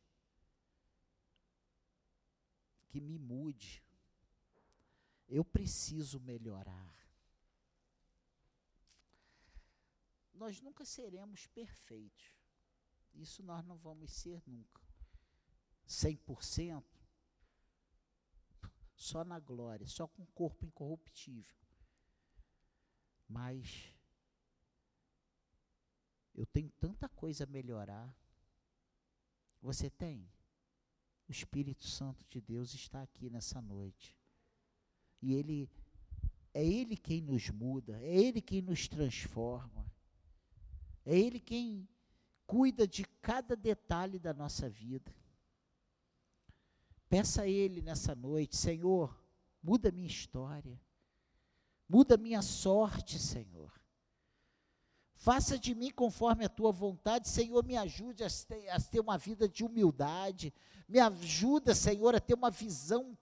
que 2.87 3.01
me 3.01 3.17
mude. 3.17 3.83
Eu 5.27 5.43
preciso 5.43 6.19
melhorar. 6.19 6.95
Nós 10.35 10.61
nunca 10.61 10.85
seremos 10.85 11.47
perfeitos. 11.47 12.31
Isso 13.15 13.41
nós 13.41 13.65
não 13.65 13.75
vamos 13.75 14.13
ser 14.13 14.39
nunca. 14.45 14.83
100%. 15.87 16.83
Só 18.95 19.23
na 19.23 19.39
glória, 19.39 19.87
só 19.87 20.07
com 20.07 20.23
corpo 20.27 20.63
incorruptível. 20.63 21.66
Mas 23.27 23.93
eu 26.33 26.45
tenho 26.45 26.71
tanta 26.79 27.09
coisa 27.09 27.43
a 27.43 27.47
melhorar. 27.47 28.15
Você 29.61 29.89
tem? 29.89 30.29
O 31.27 31.31
Espírito 31.31 31.85
Santo 31.85 32.25
de 32.29 32.39
Deus 32.39 32.73
está 32.73 33.01
aqui 33.01 33.29
nessa 33.29 33.61
noite. 33.61 34.15
E 35.21 35.33
ele 35.33 35.69
é 36.53 36.65
ele 36.65 36.95
quem 36.95 37.21
nos 37.21 37.49
muda, 37.49 37.99
é 38.01 38.15
ele 38.15 38.41
quem 38.41 38.61
nos 38.61 38.87
transforma. 38.87 39.85
É 41.05 41.17
ele 41.17 41.39
quem 41.39 41.87
cuida 42.45 42.87
de 42.87 43.03
cada 43.21 43.55
detalhe 43.55 44.17
da 44.17 44.33
nossa 44.33 44.69
vida. 44.69 45.13
Peça 47.09 47.43
a 47.43 47.47
ele 47.47 47.81
nessa 47.81 48.13
noite, 48.13 48.55
Senhor, 48.57 49.17
muda 49.61 49.91
minha 49.91 50.07
história. 50.07 50.79
Muda 51.87 52.17
minha 52.17 52.41
sorte, 52.41 53.17
Senhor. 53.17 53.71
Faça 55.15 55.57
de 55.57 55.73
mim 55.73 55.89
conforme 55.89 56.45
a 56.45 56.49
tua 56.49 56.71
vontade, 56.71 57.27
Senhor, 57.27 57.63
me 57.65 57.75
ajude 57.75 58.23
a 58.23 58.27
ter, 58.29 58.69
a 58.69 58.79
ter 58.79 58.99
uma 58.99 59.17
vida 59.17 59.49
de 59.49 59.63
humildade, 59.63 60.53
me 60.87 60.99
ajuda, 60.99 61.73
Senhor, 61.73 62.15
a 62.15 62.19
ter 62.19 62.35
uma 62.35 62.51
visão 62.51 63.17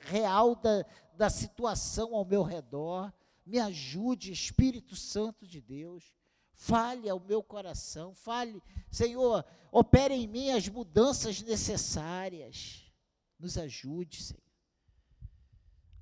real 0.00 0.56
da, 0.56 0.84
da 1.16 1.30
situação 1.30 2.14
ao 2.14 2.24
meu 2.24 2.42
redor, 2.42 3.12
me 3.44 3.58
ajude, 3.58 4.32
Espírito 4.32 4.96
Santo 4.96 5.46
de 5.46 5.60
Deus, 5.60 6.12
fale 6.52 7.08
ao 7.08 7.20
meu 7.20 7.42
coração, 7.42 8.12
fale, 8.12 8.60
Senhor, 8.90 9.44
opere 9.70 10.14
em 10.14 10.26
mim 10.26 10.50
as 10.50 10.68
mudanças 10.68 11.40
necessárias, 11.42 12.92
nos 13.38 13.56
ajude, 13.56 14.22
Senhor. 14.22 14.42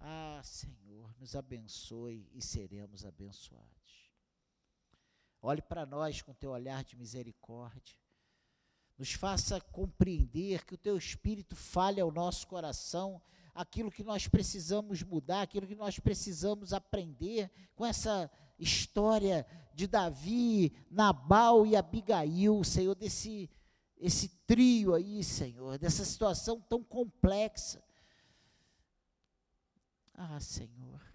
Ah, 0.01 0.41
Senhor, 0.43 0.84
nos 1.25 1.35
abençoe 1.35 2.29
e 2.35 2.43
seremos 2.43 3.03
abençoados. 3.03 4.13
Olhe 5.41 5.63
para 5.63 5.87
nós 5.87 6.21
com 6.21 6.35
teu 6.35 6.51
olhar 6.51 6.85
de 6.85 6.95
misericórdia. 6.97 7.97
Nos 8.99 9.15
faça 9.15 9.59
compreender 9.59 10.67
que 10.67 10.75
o 10.75 10.79
teu 10.79 10.99
Espírito 10.99 11.57
fale 11.57 11.99
ao 11.99 12.13
nosso 12.13 12.47
coração 12.47 13.23
aquilo 13.55 13.91
que 13.91 14.05
nós 14.05 14.29
precisamos 14.29 15.03
mudar, 15.03 15.41
aquilo 15.41 15.67
que 15.67 15.75
nós 15.75 15.99
precisamos 15.99 16.75
aprender 16.75 17.51
com 17.75 17.87
essa 17.87 18.31
história 18.59 19.47
de 19.73 19.87
Davi, 19.87 20.77
Nabal 20.91 21.67
e 21.67 21.75
Abigail, 21.75 22.63
Senhor, 22.63 22.95
desse 22.95 23.49
esse 23.97 24.29
trio 24.47 24.93
aí, 24.93 25.25
Senhor, 25.25 25.79
dessa 25.79 26.05
situação 26.05 26.61
tão 26.61 26.85
complexa. 26.85 27.83
Ah, 30.13 30.39
Senhor, 30.39 31.14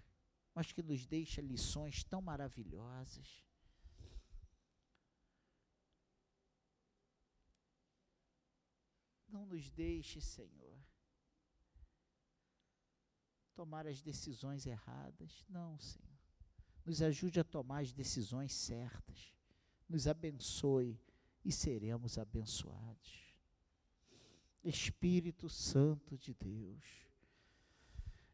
mas 0.60 0.72
que 0.72 0.82
nos 0.82 1.06
deixa 1.06 1.40
lições 1.40 2.04
tão 2.04 2.20
maravilhosas. 2.20 3.42
Não 9.26 9.46
nos 9.46 9.70
deixe, 9.70 10.20
Senhor, 10.20 10.78
tomar 13.54 13.86
as 13.86 14.02
decisões 14.02 14.66
erradas. 14.66 15.46
Não, 15.48 15.78
Senhor. 15.78 16.20
Nos 16.84 17.00
ajude 17.00 17.40
a 17.40 17.44
tomar 17.44 17.80
as 17.80 17.90
decisões 17.94 18.52
certas. 18.52 19.32
Nos 19.88 20.06
abençoe 20.06 21.00
e 21.42 21.50
seremos 21.50 22.18
abençoados. 22.18 23.34
Espírito 24.62 25.48
Santo 25.48 26.18
de 26.18 26.34
Deus. 26.34 27.09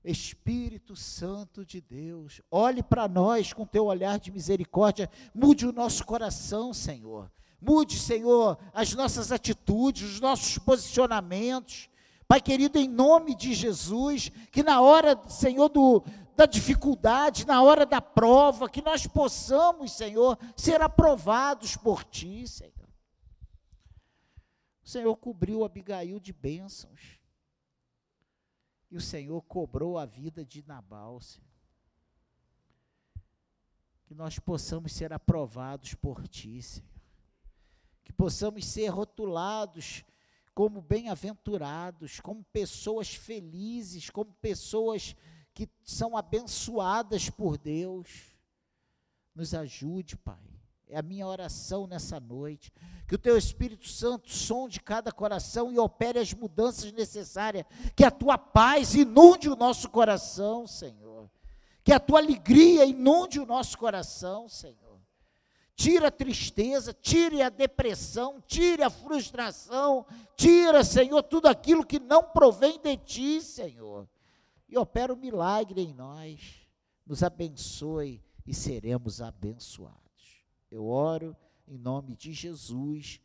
Espírito 0.06 0.94
Santo 0.94 1.64
de 1.64 1.80
Deus, 1.80 2.40
olhe 2.50 2.82
para 2.82 3.08
nós 3.08 3.52
com 3.52 3.66
teu 3.66 3.86
olhar 3.86 4.18
de 4.18 4.30
misericórdia, 4.30 5.10
mude 5.34 5.66
o 5.66 5.72
nosso 5.72 6.04
coração, 6.04 6.72
Senhor. 6.72 7.30
Mude, 7.60 7.98
Senhor, 7.98 8.58
as 8.72 8.94
nossas 8.94 9.32
atitudes, 9.32 10.14
os 10.14 10.20
nossos 10.20 10.58
posicionamentos. 10.58 11.88
Pai 12.28 12.40
querido, 12.40 12.78
em 12.78 12.88
nome 12.88 13.34
de 13.34 13.54
Jesus, 13.54 14.30
que 14.52 14.62
na 14.62 14.80
hora, 14.80 15.20
Senhor, 15.28 15.68
do, 15.68 16.04
da 16.36 16.46
dificuldade, 16.46 17.46
na 17.46 17.62
hora 17.62 17.86
da 17.86 18.00
prova, 18.00 18.68
que 18.68 18.82
nós 18.82 19.06
possamos, 19.06 19.92
Senhor, 19.92 20.38
ser 20.56 20.80
aprovados 20.82 21.76
por 21.76 22.04
Ti, 22.04 22.46
Senhor. 22.46 22.72
O 24.84 24.88
Senhor 24.88 25.16
cobriu 25.16 25.64
Abigail 25.64 26.20
de 26.20 26.32
bênçãos. 26.32 27.15
E 28.90 28.96
o 28.96 29.00
Senhor 29.00 29.42
cobrou 29.42 29.98
a 29.98 30.04
vida 30.04 30.44
de 30.44 30.62
Nabal, 30.66 31.20
Senhor. 31.20 31.46
Que 34.04 34.14
nós 34.14 34.38
possamos 34.38 34.92
ser 34.92 35.12
aprovados 35.12 35.94
por 35.94 36.28
Ti, 36.28 36.62
Senhor 36.62 36.96
que 38.06 38.12
possamos 38.12 38.64
ser 38.64 38.86
rotulados 38.86 40.04
como 40.54 40.80
bem-aventurados, 40.80 42.20
como 42.20 42.44
pessoas 42.44 43.12
felizes, 43.12 44.08
como 44.08 44.32
pessoas 44.34 45.16
que 45.52 45.68
são 45.82 46.16
abençoadas 46.16 47.28
por 47.28 47.58
Deus. 47.58 48.30
Nos 49.34 49.52
ajude, 49.54 50.16
Pai. 50.16 50.55
É 50.88 50.98
a 50.98 51.02
minha 51.02 51.26
oração 51.26 51.86
nessa 51.86 52.20
noite. 52.20 52.72
Que 53.06 53.14
o 53.14 53.18
Teu 53.18 53.36
Espírito 53.36 53.88
Santo 53.88 54.30
sonde 54.30 54.80
cada 54.80 55.12
coração 55.12 55.72
e 55.72 55.78
opere 55.78 56.18
as 56.18 56.32
mudanças 56.32 56.92
necessárias. 56.92 57.64
Que 57.94 58.04
a 58.04 58.10
Tua 58.10 58.38
paz 58.38 58.94
inunde 58.94 59.48
o 59.48 59.56
nosso 59.56 59.88
coração, 59.88 60.66
Senhor. 60.66 61.30
Que 61.84 61.92
a 61.92 62.00
Tua 62.00 62.18
alegria 62.18 62.84
inunde 62.84 63.38
o 63.40 63.46
nosso 63.46 63.76
coração, 63.78 64.48
Senhor 64.48 64.86
tira 65.76 66.08
a 66.08 66.10
tristeza, 66.10 66.94
tire 66.94 67.42
a 67.42 67.50
depressão, 67.50 68.42
tire 68.46 68.82
a 68.82 68.88
frustração, 68.88 70.06
tira, 70.34 70.82
Senhor, 70.82 71.22
tudo 71.22 71.46
aquilo 71.46 71.84
que 71.84 72.00
não 72.00 72.24
provém 72.24 72.80
de 72.80 72.96
ti, 72.96 73.42
Senhor. 73.42 74.08
E 74.68 74.76
opera 74.78 75.12
o 75.12 75.16
um 75.16 75.20
milagre 75.20 75.82
em 75.82 75.92
nós, 75.92 76.66
nos 77.06 77.22
abençoe 77.22 78.24
e 78.46 78.54
seremos 78.54 79.20
abençoados. 79.20 80.05
Eu 80.70 80.86
oro 80.86 81.36
em 81.66 81.78
nome 81.78 82.16
de 82.16 82.32
Jesus 82.32 83.20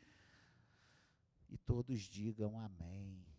e 1.49 1.57
todos 1.57 2.01
digam 2.01 2.57
amém. 2.57 3.30